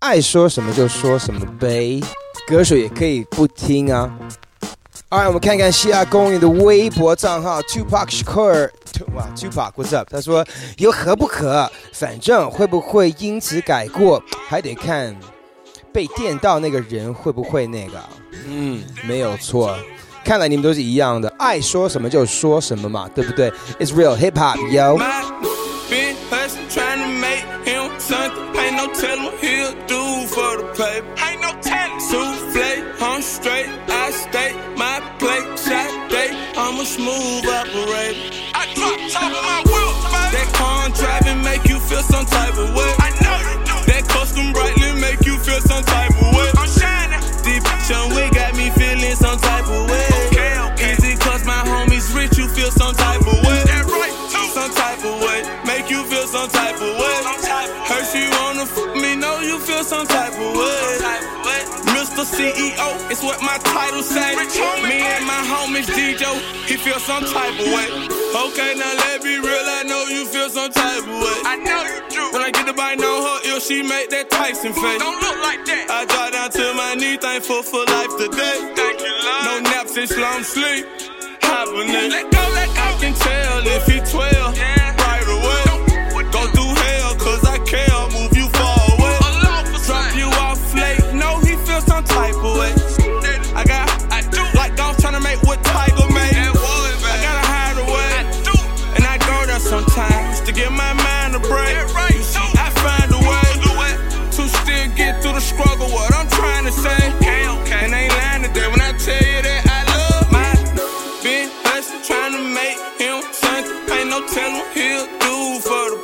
[0.00, 2.02] 爱说什么就说什么呗，
[2.48, 4.10] 歌手也可以不听啊。
[5.08, 8.68] Alright，我们看看西亚公园的微博账号 Tupac Shakur，
[9.14, 10.08] 哇，Tupac，What's up？
[10.10, 10.44] 他说
[10.78, 11.70] 有何不可？
[11.92, 15.16] 反正会不会因此改过，还得看
[15.92, 18.00] 被电到那个人会不会那个。
[18.46, 19.76] 嗯，没有错。
[20.24, 24.98] 看来你们都是一样的，爱说什么就说什么嘛，对不对？It's real hip hop，yo。
[25.90, 28.54] Been hustling, trying to make him something.
[28.54, 31.04] Ain't no telling what he'll do for the paper.
[31.16, 31.98] Ain't no telling.
[31.98, 33.66] Souffle, I'm straight.
[33.88, 35.58] I stay my plate.
[35.58, 38.39] Shot day, I'm a smooth operator.
[62.30, 64.36] CEO, it's what my title say.
[64.82, 66.24] Me and my homies DJ,
[66.66, 67.88] he feel some type of way.
[68.46, 71.38] Okay, now let me real, I know you feel some type of way.
[71.44, 72.22] I know you do.
[72.32, 75.00] When I get the bite on her ill, she make that Tyson face.
[75.00, 75.90] Don't look like that.
[75.90, 78.56] I drop down to my knee, thankful for life today.
[78.78, 79.44] Thank you, Lord.
[79.44, 80.86] No naps and slum sleep.
[81.42, 82.10] Happening.
[82.10, 82.99] Let go, let go.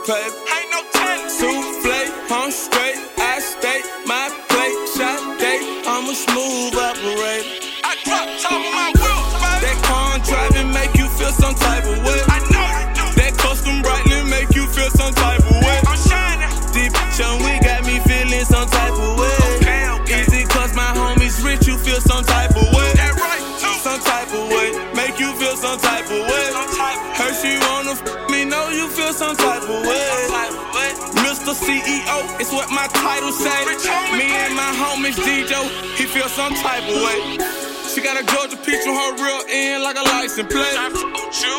[0.06, 0.45] Paper.
[32.46, 33.50] It's what my title say.
[34.14, 35.50] Me and my homies DJ,
[35.98, 37.38] he feel some type of way.
[37.90, 40.78] She got a Georgia peach on her real end like a license plate.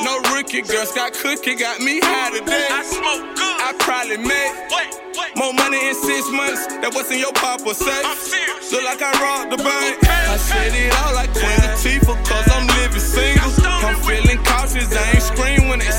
[0.03, 2.67] No rookie girl, Scott Cookie got me high today.
[2.71, 3.57] I smoke good.
[3.59, 4.53] I probably made
[5.35, 8.71] more money in six months than what's in your papa safe.
[8.71, 9.97] Look like I robbed the bank.
[10.07, 13.51] I said it all like Queen Latifah, cause I'm living single.
[13.67, 15.91] I'm feeling cautious, I ain't scream when they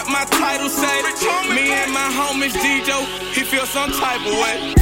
[0.00, 1.02] what my title say.
[1.54, 3.04] Me and my homies DJ,
[3.34, 4.74] he feel some type of way.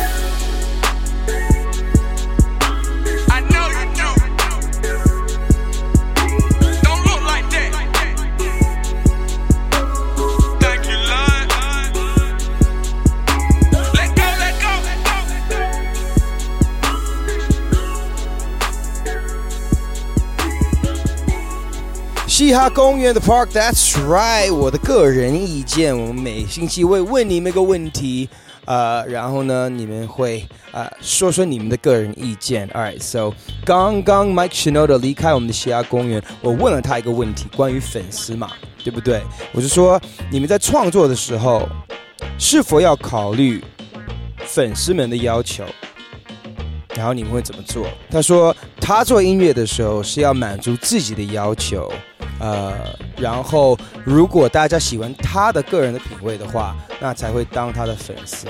[22.48, 28.26] 嘻哈公园的 Park That's right，我的个人意见，我们每星期会问你们一个问题，
[28.64, 32.66] 呃，然后呢，你们会呃说说你们的个人意见。
[32.70, 33.34] Alright，so
[33.66, 38.50] 刚刚 Mike Shinoda 离开我们的嘻哈公园，我问了他一个问题，关于粉丝嘛，
[38.82, 39.20] 对不对？
[39.52, 40.00] 我就说
[40.30, 41.68] 你们在创作的时候，
[42.38, 43.62] 是否要考虑
[44.46, 45.66] 粉丝们的要求？
[46.94, 47.86] 然后你们会怎么做？
[48.10, 51.92] 他说他做音乐的时候是要满足自己的要求，
[52.38, 52.74] 呃，
[53.16, 58.46] 然后如果大家喜欢他的个人的品味的话，那才会当他的粉丝。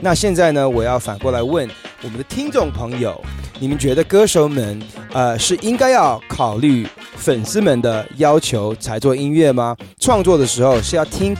[0.00, 1.68] 那现在呢，我要反过来问
[2.02, 3.20] 我们的听众朋友，
[3.58, 4.80] 你们觉得歌手们
[5.12, 6.86] 呃是应该要考虑
[7.16, 9.76] 粉丝们的要求才做音乐吗？
[9.98, 11.36] 创作的时候是要听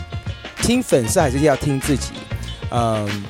[0.57, 2.13] 听粉丝还是要听自己？
[2.71, 3.25] 嗯，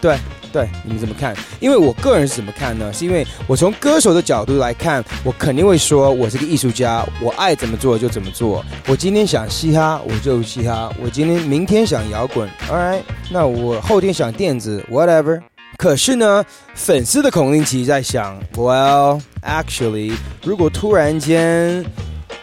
[0.00, 0.16] 对。
[0.50, 1.36] 对，你们怎么看？
[1.60, 2.90] 因为我个人是怎么看呢？
[2.92, 8.64] 是因为我从歌手的角度来看，我肯定会说，我是个艺术家，我爱怎么做就怎么做。
[8.86, 15.40] 我今天想嘻哈，我就嘻哈；我今天明天想摇滚，All right，那我后天想电子，whatever。
[15.76, 16.44] 可是呢，
[16.74, 21.84] 粉丝的孔令奇在想，Well，actually，如果突然间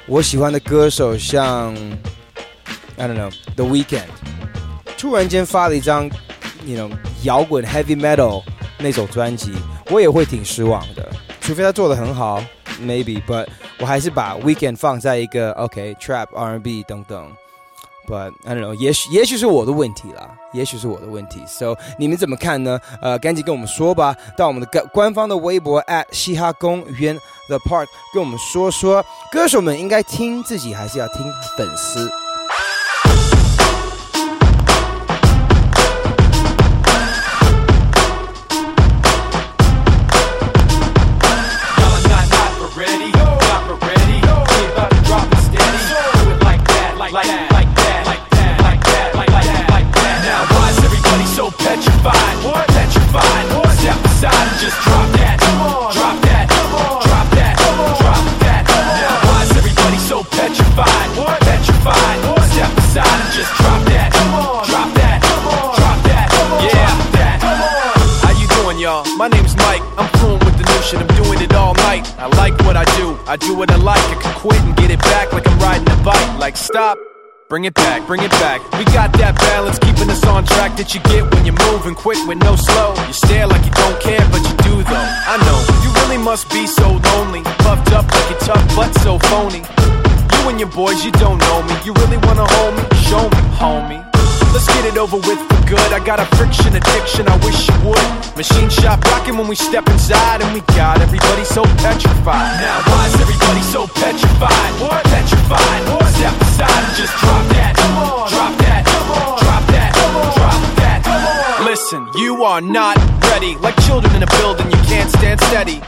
[0.06, 1.73] 我喜欢的歌手像
[2.98, 4.06] ，I don't know，The Weekend，
[4.98, 6.07] 突然间发了一张。
[6.65, 6.90] you know
[7.26, 8.41] 摇滚 heavy metal
[8.80, 9.52] 那种专辑，
[9.91, 11.07] 我也会挺失望的。
[11.41, 12.41] 除非他做的很好
[12.81, 13.45] ，maybe，but
[13.80, 17.30] 我还是把 Weekend 放在一个 OK trap R&B 等等。
[18.07, 21.43] But I don't know，也许也许是我的问题啦，也许是我的问题。
[21.47, 22.80] So 你们怎么看呢？
[23.02, 31.26] 呃，赶紧跟我们说吧，到我们的官官方的微博 at 嘻哈公园 The Park 跟我们说说，歌手们应该听自己还是要听
[31.57, 32.07] 粉丝
[72.26, 74.02] I like what I do, I do what I like.
[74.02, 76.39] I can quit and get it back like I'm riding a bike.
[76.39, 76.97] Like, stop.
[77.49, 78.65] Bring it back, bring it back.
[78.80, 82.18] We got that balance, keeping us on track that you get when you're moving quick
[82.26, 82.95] with no slow.
[83.06, 85.10] You stare like you don't care, but you do though.
[85.30, 87.43] I know, you really must be so lonely.
[87.61, 89.61] Puffed up like you're tough, but so phony.
[90.47, 91.76] And your boys, you don't know me.
[91.84, 92.84] You really wanna hold me?
[93.09, 93.99] Show me, homie.
[94.53, 95.91] Let's get it over with for good.
[95.91, 98.38] I got a friction addiction, I wish you would.
[98.38, 102.61] Machine shop rocking when we step inside, and we got everybody so petrified.
[102.63, 104.72] Now, why is everybody so petrified?
[104.80, 105.03] What?
[105.03, 105.81] Petrified.
[105.91, 106.07] What?
[106.15, 107.76] Step aside and just drop that.
[107.76, 108.30] Come on.
[108.30, 108.85] Drop that.
[108.85, 109.39] Come on.
[109.43, 109.91] Drop that.
[109.91, 110.34] Come on.
[110.39, 110.99] Drop that.
[111.03, 111.26] Come
[111.59, 111.65] on.
[111.67, 112.95] Listen, you are not
[113.27, 113.57] ready.
[113.57, 115.81] Like children in a building, you can't stand steady.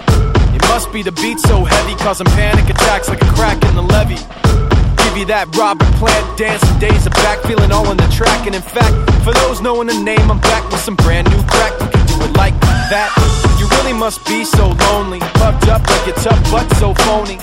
[0.67, 4.19] Must be the beat so heavy, causing panic attacks like a crack in the levee
[5.17, 8.45] give you that Robert Plant dancing days of back, feeling all on the track.
[8.45, 11.73] And in fact, for those knowing the name, I'm back with some brand new crack.
[11.79, 12.53] We can do it like
[12.93, 13.09] that.
[13.59, 17.39] You really must be so lonely, puffed up like you're tough, but so phony.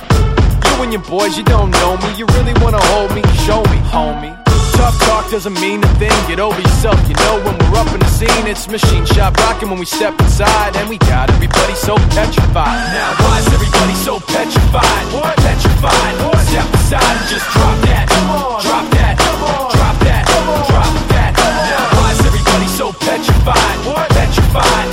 [0.70, 2.14] You and your boys, you don't know me.
[2.14, 3.22] You really wanna hold me?
[3.42, 4.43] Show me, homie.
[4.74, 6.12] Tough talk doesn't mean a thing.
[6.26, 9.70] Get over yourself, you know when we're up in the scene, it's machine shop rocking
[9.70, 12.80] when we step inside, and we got everybody so petrified.
[12.92, 15.04] Now why is everybody so petrified?
[15.14, 15.36] What?
[15.38, 16.14] Petrified.
[16.26, 16.42] What?
[16.50, 18.04] Step aside and just drop that.
[18.10, 18.62] Come on.
[18.62, 19.14] Drop that.
[19.18, 19.70] Come on.
[19.76, 20.22] Drop that.
[20.26, 20.66] Come on.
[20.68, 21.32] Drop that.
[21.38, 23.78] Now why is everybody so petrified?
[23.86, 24.08] What?
[24.10, 24.83] Petrified.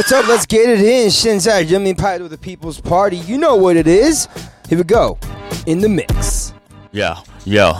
[0.00, 0.26] What's up?
[0.26, 1.08] Let's get it in.
[1.08, 3.18] Shinzai, Jimmy Paido, the People's Party.
[3.18, 4.28] You know what it is.
[4.66, 5.18] Here we go.
[5.66, 6.54] In the mix.
[6.90, 7.74] Yeah, yo.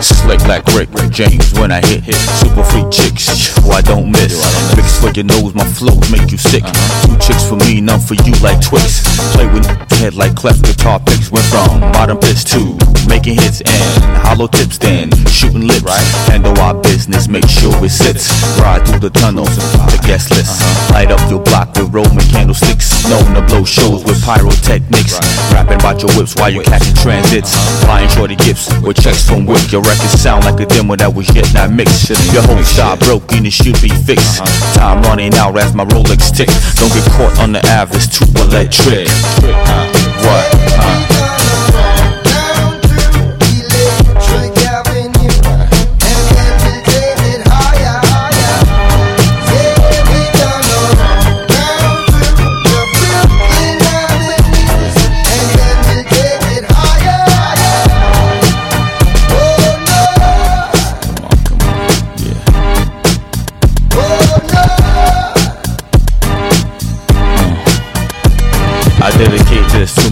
[0.00, 3.59] Slick like Rick James when I hit hit super free chicks.
[3.62, 4.34] Who I don't miss.
[4.74, 6.64] Big swig your nose, my flows make you sick.
[7.04, 9.02] Two chicks for me, none for you like Twix.
[9.34, 9.66] Play with
[10.00, 11.30] head like cleft guitar picks.
[11.30, 12.76] Went from bottom pitch to
[13.08, 15.84] making hits and hollow tips, then shooting lips.
[16.28, 18.30] Handle our business, make sure it sits.
[18.58, 19.54] Ride through the tunnels,
[19.92, 20.60] the guest list.
[20.90, 23.04] Light up your block with Roman candlesticks.
[23.08, 25.18] Known to blow shows with pyrotechnics.
[25.52, 27.52] Rapping about your whips while you're catching transits.
[27.84, 29.72] Flying shorty gifts with checks from Wick.
[29.72, 32.08] Your records sound like a demo that was yet not mixed.
[32.32, 34.38] Your whole style broken, it should be fixed.
[34.76, 36.46] Time running out as my Rolex tick.
[36.76, 39.08] Don't get caught on the average, too electric.
[39.42, 39.90] Uh,
[40.22, 40.54] what?
[40.78, 40.99] Uh.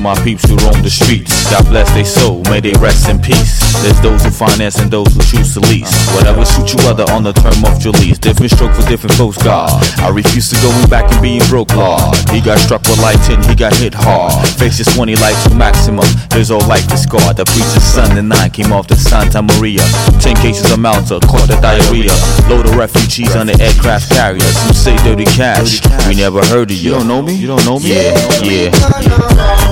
[0.09, 1.29] My peeps who roam the streets.
[1.53, 3.61] God bless their soul, may they rest in peace.
[3.85, 5.93] There's those who finance and those who choose to lease.
[6.17, 8.17] Whatever suits you other on the term of your lease.
[8.17, 9.69] Different stroke for different folks, God.
[10.01, 12.01] I refuse to going back and being broke, Lord.
[12.33, 14.33] He got struck with lightning, he got hit hard.
[14.57, 16.09] Faces 20 lights to maximum.
[16.33, 17.37] His whole life is scarred.
[17.37, 19.85] The preacher's son and nine came off the Santa Maria.
[20.25, 22.17] 10 cases of Malta, caught the diarrhea.
[22.49, 24.57] Load of refugees on the aircraft carriers.
[24.65, 25.85] Some say dirty cash.
[26.09, 26.97] We never heard of you.
[26.97, 27.37] You don't know me?
[27.37, 27.93] You don't know me?
[27.93, 29.19] Yeah, yeah.
[29.29, 29.68] Alright,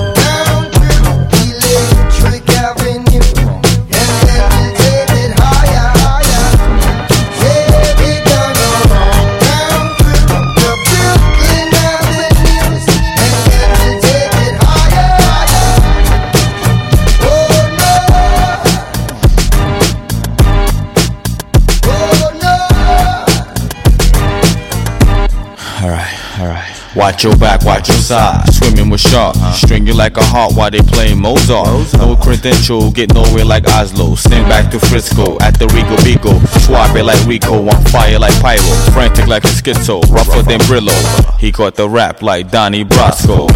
[27.07, 28.53] Watch your back, watch your side.
[28.53, 29.37] Swimming with sharks.
[29.37, 29.53] Uh-huh.
[29.53, 31.93] String you like a heart while they playing Mozart.
[31.93, 34.15] No credential, get nowhere like Oslo.
[34.15, 36.35] Sting back to Frisco at the Rico Bigo.
[36.65, 38.59] Swap it like Rico, on fire like Pyro.
[38.91, 41.39] Frantic like a schizo, rougher than Brillo.
[41.39, 43.47] He caught the rap like Donnie Brasco.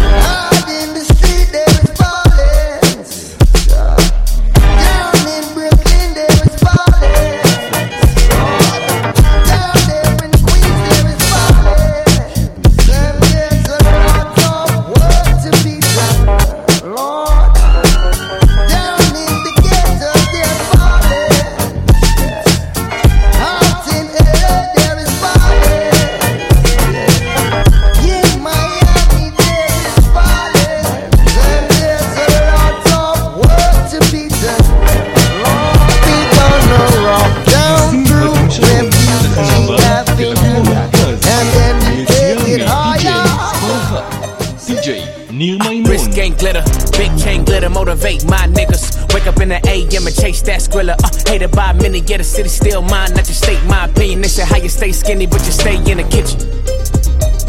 [51.92, 53.12] Many, yeah, the city still mine.
[53.12, 54.22] Not just state my opinion.
[54.22, 56.40] They say how you stay skinny, but you stay in the kitchen.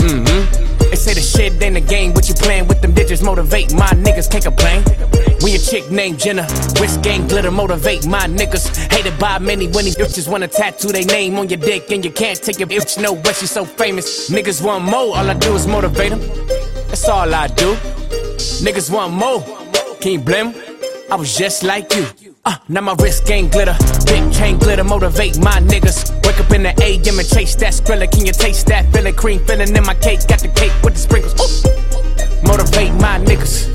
[0.03, 0.89] Mm-hmm.
[0.89, 3.23] They say the shit ain't a game, what you playing with them digits?
[3.23, 4.83] Motivate my niggas, can't complain.
[5.41, 6.43] We a chick named Jenna,
[6.79, 8.65] wrist gang glitter, motivate my niggas.
[8.91, 12.11] Hated by many when these bitches wanna tattoo their name on your dick, and you
[12.11, 14.29] can't take your bitch nowhere, she's so famous.
[14.29, 16.21] Niggas want more, all I do is motivate them.
[16.89, 17.75] That's all I do.
[18.65, 19.41] Niggas want more,
[19.99, 20.53] can you blame?
[21.09, 22.05] I was just like you.
[22.45, 23.75] Uh, now my wrist gang glitter,
[24.05, 26.11] big chain glitter, motivate my niggas.
[26.27, 28.11] Wake up in the AM and chase that skrilla.
[28.11, 29.15] Can you taste that filling?
[29.15, 31.65] Cream filling in my cake, got the cake with the sprinkles.
[31.65, 32.45] Ooh.
[32.45, 33.72] Motivate my niggas.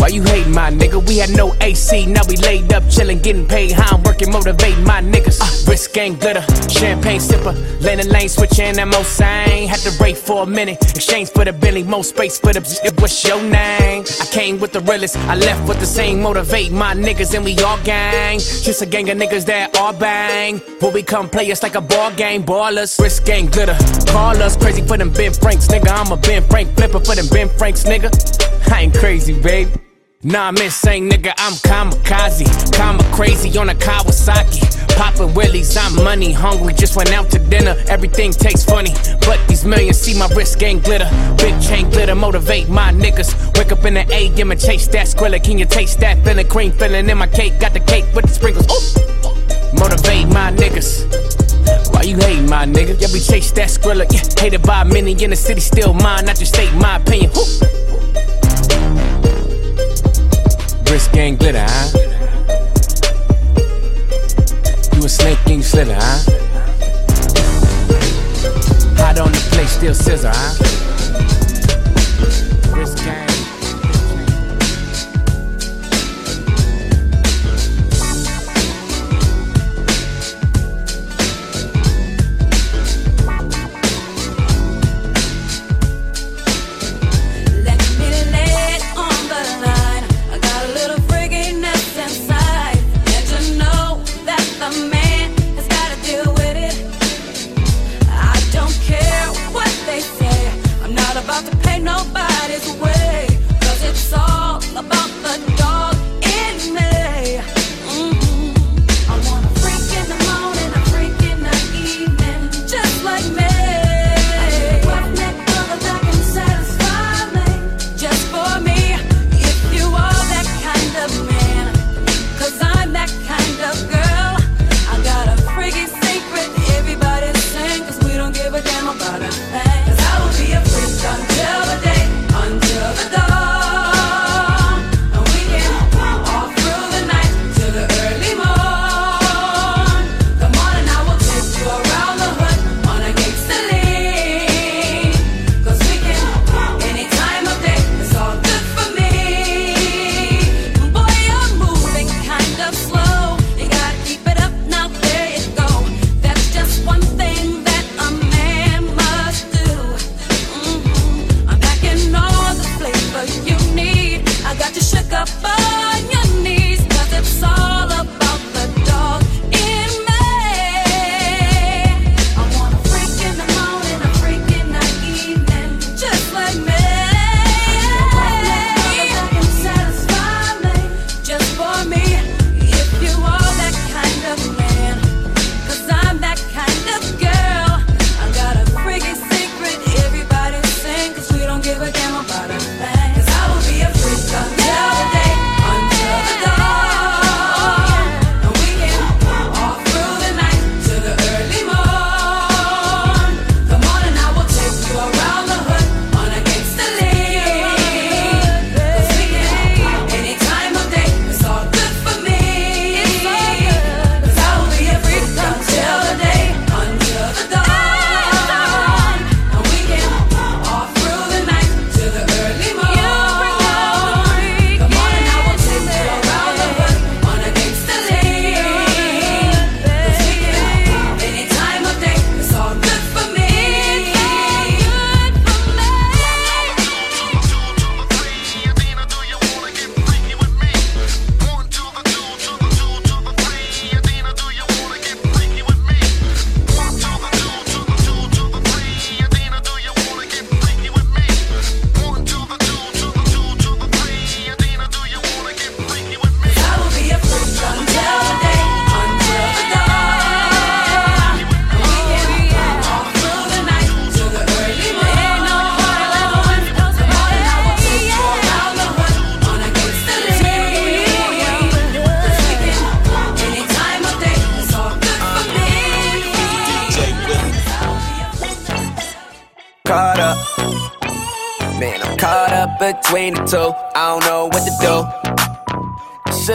[0.00, 1.06] Why you hating my nigga?
[1.06, 3.72] We had no AC, now we laid up, chillin', getting paid.
[3.72, 5.38] How I'm working, motivate my niggas.
[5.42, 6.40] Uh, wrist gang glitter,
[6.70, 9.68] champagne sipper, lane and lane switching that most same.
[9.68, 12.60] Had to wait for a minute, exchange for the Billy, more space for the.
[12.98, 14.04] What's your name?
[14.22, 16.22] I came with the realest, I left with the same.
[16.22, 18.38] Motivate my niggas, and we all gang.
[18.38, 20.62] Just a gang of niggas that all bang.
[20.80, 22.42] Will we come play us like a ball game?
[22.42, 23.76] Ballers, wrist gang glitter,
[24.10, 25.90] call us crazy for them Ben Franks, nigga.
[25.90, 28.08] I'm a Ben Frank flipper for them Ben Franks, nigga.
[28.72, 29.68] I ain't crazy, babe.
[30.22, 31.32] Nah, I'm insane, nigga.
[31.38, 32.44] I'm kamikaze.
[32.76, 34.60] Kama crazy on a Kawasaki.
[34.94, 36.74] Poppin' willies, I'm money hungry.
[36.74, 37.74] Just went out to dinner.
[37.88, 38.90] Everything tastes funny.
[39.24, 41.08] But these millions see my wrist gang glitter.
[41.38, 43.56] Big chain glitter, motivate my niggas.
[43.56, 45.42] Wake up in the AM and chase that skrilla.
[45.42, 46.46] Can you taste that feeling?
[46.48, 47.58] Cream filling in my cake.
[47.58, 48.68] Got the cake with the sprinkles.
[48.68, 49.78] Ooh.
[49.78, 51.08] Motivate my niggas.
[51.94, 53.00] Why you hate my nigga?
[53.00, 54.04] Yeah, we chase that skrilla.
[54.12, 56.28] Yeah, hated by many in the city, still mine.
[56.28, 57.30] I just state my opinion.
[61.00, 61.98] Wrist gang glitter, huh?
[64.94, 66.18] You a snake you slither, huh?
[68.98, 70.79] Hot on the plate, still scissor, huh?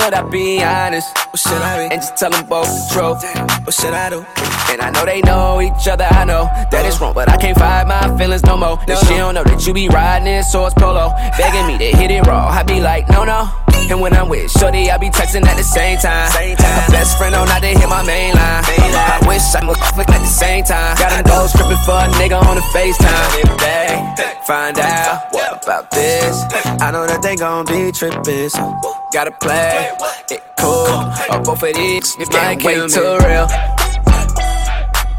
[0.05, 1.17] Should I be honest?
[1.33, 1.95] Or should I be?
[1.95, 3.65] And just tell them both the truth.
[3.65, 4.54] What should I do?
[4.71, 6.05] And I know they know each other.
[6.05, 8.79] I know that it's wrong, but I can't fight my feelings no more.
[8.87, 12.11] And she don't know that you be riding in Source Polo, begging me to hit
[12.11, 12.47] it raw.
[12.47, 13.49] I be like, no, no.
[13.89, 16.31] And when I'm with Shorty, I be texting at the same time.
[16.31, 16.77] Same time.
[16.77, 18.63] My best friend on not to hit my main line.
[18.65, 20.97] I wish I would click at the same time.
[20.97, 23.45] Got a goals tripping for a nigga on the FaceTime.
[23.45, 26.43] If they find out what about this,
[26.81, 28.49] I know that they gon' be tripping.
[28.49, 28.75] So
[29.13, 29.91] gotta play
[30.31, 30.89] it cool.
[31.29, 33.47] Or both of these, it might get too real.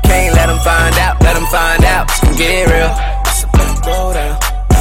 [0.07, 2.11] Can't let them find out, let them find out.
[2.11, 2.91] It's gonna get real.
[3.85, 4.39] Go down.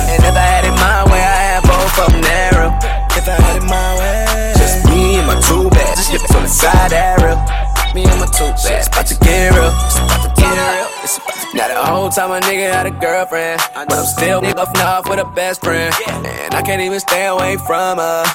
[0.09, 2.69] And if I had it my way, I had both of them narrow.
[3.17, 5.97] If I had it my way, just me and my two bags.
[5.97, 7.37] Just get on the side that real.
[7.93, 8.65] Me and my two bags.
[8.65, 9.73] It's about to get real.
[11.55, 15.19] Now the whole time a nigga had a girlfriend, but I'm still off off with
[15.19, 18.25] a best friend, and I can't even stay away from her.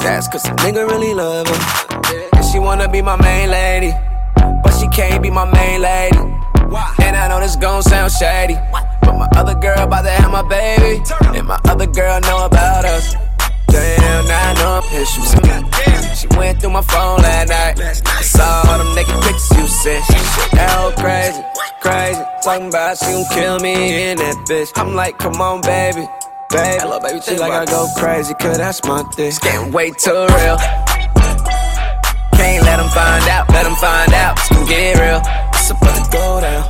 [0.00, 3.92] That's cause a nigga really love her, and she wanna be my main lady,
[4.62, 6.18] but she can't be my main lady.
[7.02, 8.56] And I know this gon' sound shady,
[9.02, 11.02] but my other girl about to have my baby,
[11.36, 13.14] and my other girl know about us.
[13.68, 15.32] Damn, now I know I'm issues.
[16.18, 18.06] She went through my phone last night.
[18.06, 20.06] I saw all them naked pictures you sent.
[20.52, 21.42] That whole crazy,
[21.80, 22.22] crazy.
[22.42, 24.70] Talking about she gon' kill me in that bitch.
[24.76, 26.06] I'm like, come on, baby.
[26.50, 27.20] Baby, Hello, baby.
[27.22, 29.28] She like I go crazy, cause that's my thing.
[29.28, 30.58] It's getting way too real.
[32.42, 34.34] Can't let them find out, let them find out.
[34.34, 35.22] It's gonna get real.
[35.54, 36.66] It's about to go down.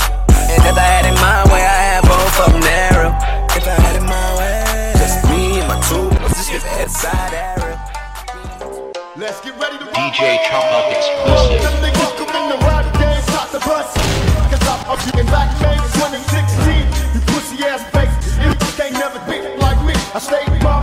[0.52, 3.10] And if I had it my way, I had both of them narrow.
[3.56, 7.80] If I had it my way, just me and my two, just inside arrow.
[9.16, 11.64] Let's get ready to DJ Chop Up exclusive.
[11.64, 13.88] Them niggas come in the ride game, stop the bus.
[14.52, 16.84] Cause I'm up shooting back, man, 2016.
[17.16, 19.96] You pussy ass bitches, you can't never be like me.
[20.12, 20.81] I stay mobbing,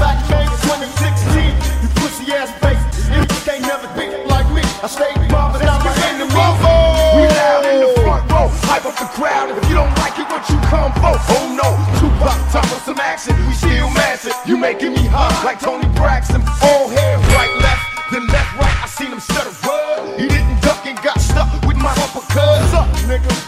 [0.00, 1.54] back, man, 2016.
[1.82, 4.62] You pussy ass bitches, you can't never be like me.
[4.82, 6.30] I stay mobbing, not my enemy.
[6.30, 9.50] We loud in the front row, hype up the crowd.
[9.50, 11.14] If you don't like it, what you come for?
[11.14, 11.68] Oh no,
[11.98, 13.34] Tupac, time for some action.
[13.46, 14.34] We still massive.
[14.46, 16.42] You making me hot like Toni Braxton.
[16.62, 18.76] All hair, right, left, then left, right.
[18.82, 20.18] I seen him stutter rug.
[20.18, 22.62] He didn't duck and got stuck with my uppercut.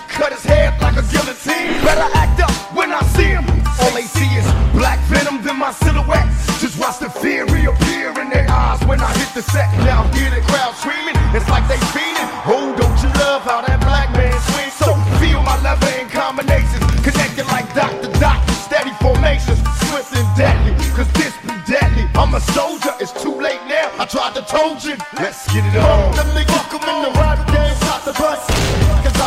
[0.09, 1.83] Cut his head like a guillotine.
[1.85, 3.56] Better act up when I see him.
[3.81, 6.29] All they see is black venom, then my silhouette.
[6.61, 9.69] Just watch the fear reappear in their eyes when I hit the set.
[9.85, 11.17] Now I hear the crowd screaming.
[11.37, 12.29] It's like they fiending.
[12.49, 14.73] Oh, don't you love how that black man swings?
[14.73, 18.11] So feel my leather in combinations, connected like Dr.
[18.19, 18.53] Doctor.
[18.55, 20.73] Steady formations, swift and deadly.
[20.97, 22.09] Cause this be deadly.
[22.15, 23.93] I'm a soldier, it's too late now.
[23.99, 24.97] I tried to told you.
[25.21, 26.17] Let's get it on.
[26.17, 28.86] Them niggas come in the ride game, stop the bus.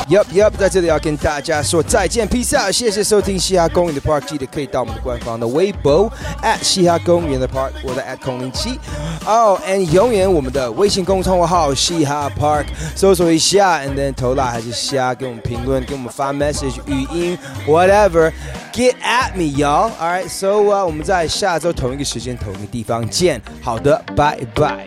[0.10, 6.12] Yup Yup，在这里要跟大家说再见披萨谢谢收听嘻哈公园的 Park，记得可以到我们的官方的微博
[6.42, 8.80] at 嘻哈公园的 Park，我的 at 空零七。
[9.28, 12.66] 哦，and 永远我们的微信公众号嘻哈 Park，
[12.96, 17.38] 搜索一下，and then 投来还是虾，给我们评论，给我们发 message 语音
[17.68, 18.32] ，whatever。
[18.79, 23.41] whatever，get at me y'all。Alright，so 啊，我们在下周同一个时间同一个地方见。
[23.63, 24.85] 好的，拜拜。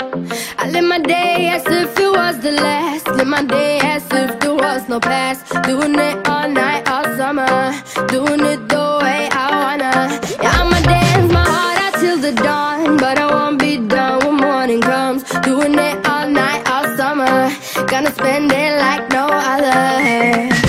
[0.58, 3.08] I live my day as if it was the last.
[3.08, 5.46] Live my day as if there was no past.
[5.64, 7.74] Doing it all night, all summer.
[8.08, 10.20] Doing it the way I wanna.
[10.42, 12.98] Yeah, I'ma dance my heart out till the dawn.
[12.98, 15.24] But I won't be done when morning comes.
[15.44, 17.52] Doing it all night, all summer.
[17.88, 20.61] Gonna spend it like no other.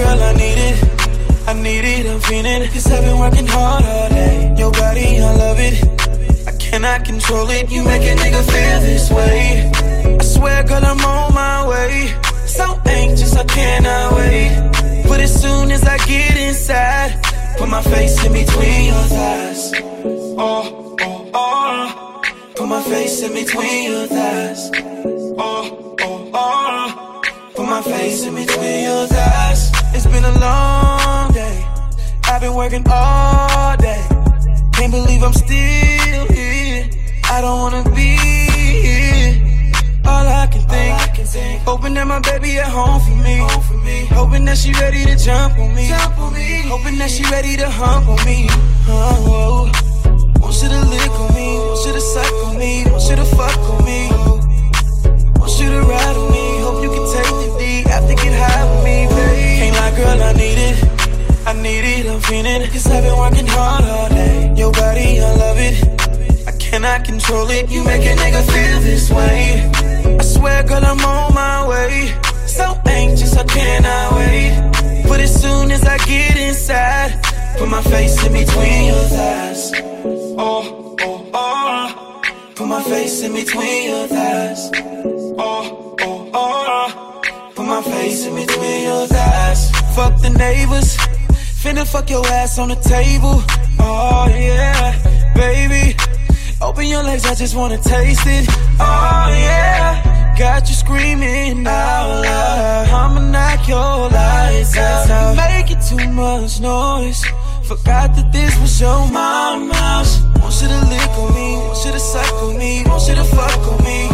[0.00, 0.78] Girl, I need it.
[1.46, 2.72] I need it, I'm feeling it.
[2.72, 4.54] Cause I've been working hard all day.
[4.56, 5.76] Your body, I love it.
[6.48, 7.70] I cannot control it.
[7.70, 9.70] You make a nigga feel this way.
[10.20, 12.14] I swear, girl, I'm on my way.
[12.46, 14.52] So anxious, I cannot wait.
[15.08, 17.10] But as soon as I get inside,
[17.58, 19.72] put my face in between your thighs.
[20.38, 22.22] Oh, oh, oh.
[22.56, 24.70] Put my face in between your thighs.
[25.38, 27.22] Oh, oh, oh.
[27.54, 29.79] Put my face in between your thighs.
[29.92, 31.64] It's been a long day.
[32.24, 34.02] I've been working all day.
[34.72, 36.88] Can't believe I'm still here.
[37.24, 38.16] I don't wanna be
[38.86, 39.32] here.
[40.06, 43.36] All I can think, hoping that my baby at home for me.
[44.18, 45.88] Hoping that she ready to jump on me.
[46.72, 48.46] Hoping that she ready to hump on me.
[48.88, 49.70] Oh,
[50.40, 53.24] want you to lick on me, want you to suck on me, want you to
[53.36, 54.08] fuck on me.
[55.38, 56.39] Want you to ride on me,
[60.00, 60.76] girl, I need it.
[61.46, 62.70] I need it, I'm feeling it.
[62.72, 64.54] Cause I've been working hard all day.
[64.56, 65.76] Your body, I love it.
[66.48, 67.70] I cannot control it.
[67.70, 69.70] You make a nigga feel this way.
[70.20, 72.14] I swear, girl, I'm on my way.
[72.46, 75.06] So anxious, I cannot wait.
[75.08, 77.10] But as soon as I get inside,
[77.58, 79.72] put my face in between your thighs.
[80.38, 82.22] Oh, oh, oh.
[82.54, 84.70] Put my face in between your thighs.
[85.38, 87.20] Oh, oh, oh.
[87.54, 89.79] Put my face in between your thighs.
[89.94, 90.96] Fuck the neighbors.
[91.62, 93.42] Finna fuck your ass on the table.
[93.78, 94.96] Oh, yeah.
[95.34, 95.96] Baby,
[96.60, 98.46] open your legs, I just wanna taste it.
[98.78, 100.36] Oh, yeah.
[100.38, 102.88] Got you screaming out loud.
[102.88, 105.36] I'ma knock your lights out.
[105.36, 107.22] Making too much noise.
[107.64, 110.22] Forgot that this was your house.
[110.40, 113.24] Want you to lick on me, want you to suck on me, want you to
[113.24, 114.08] fuck on me.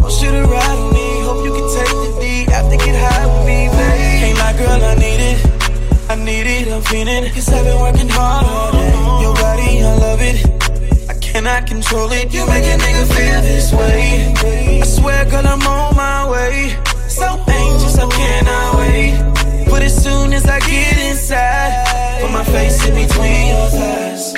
[0.00, 3.26] Want you to ride on me, hope you can take the D after get high
[3.26, 4.11] with me, babe.
[4.58, 5.38] Girl, I need it.
[6.10, 7.32] I need it, I'm feeling it.
[7.34, 8.74] Cause I've been working hard.
[9.22, 11.10] Your body, I love it.
[11.10, 12.32] I cannot control it.
[12.32, 14.34] You make a nigga feel this way.
[14.80, 16.76] I swear, girl, I'm on my way.
[17.08, 19.68] So anxious, I cannot wait.
[19.70, 24.34] But as soon as I get inside, put my face in between your thighs.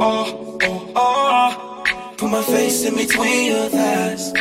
[0.00, 2.14] Oh, oh, oh.
[2.16, 4.32] Put my face in between your thighs.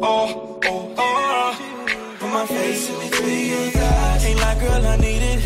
[0.00, 2.16] Oh, oh, oh.
[2.20, 4.13] Put my face in between your thighs.
[4.64, 5.40] Girl, I need it.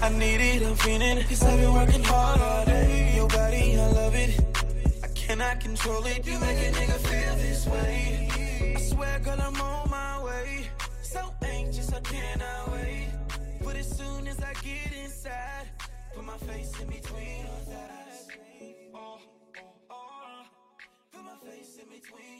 [0.00, 1.22] I need it, I'm feeling.
[1.24, 3.12] Cause I've been working hard all day.
[3.16, 4.32] Your body, I love it.
[5.04, 6.26] I cannot control it.
[6.26, 8.28] You make a nigga feel this way.
[8.76, 10.70] I swear, girl, I'm on my way.
[11.02, 13.08] So anxious, I cannot wait.
[13.62, 15.66] But as soon as I get inside,
[16.14, 17.46] put my face in between.
[18.94, 19.18] Oh,
[19.60, 20.42] oh, oh.
[21.12, 22.35] Put my face in between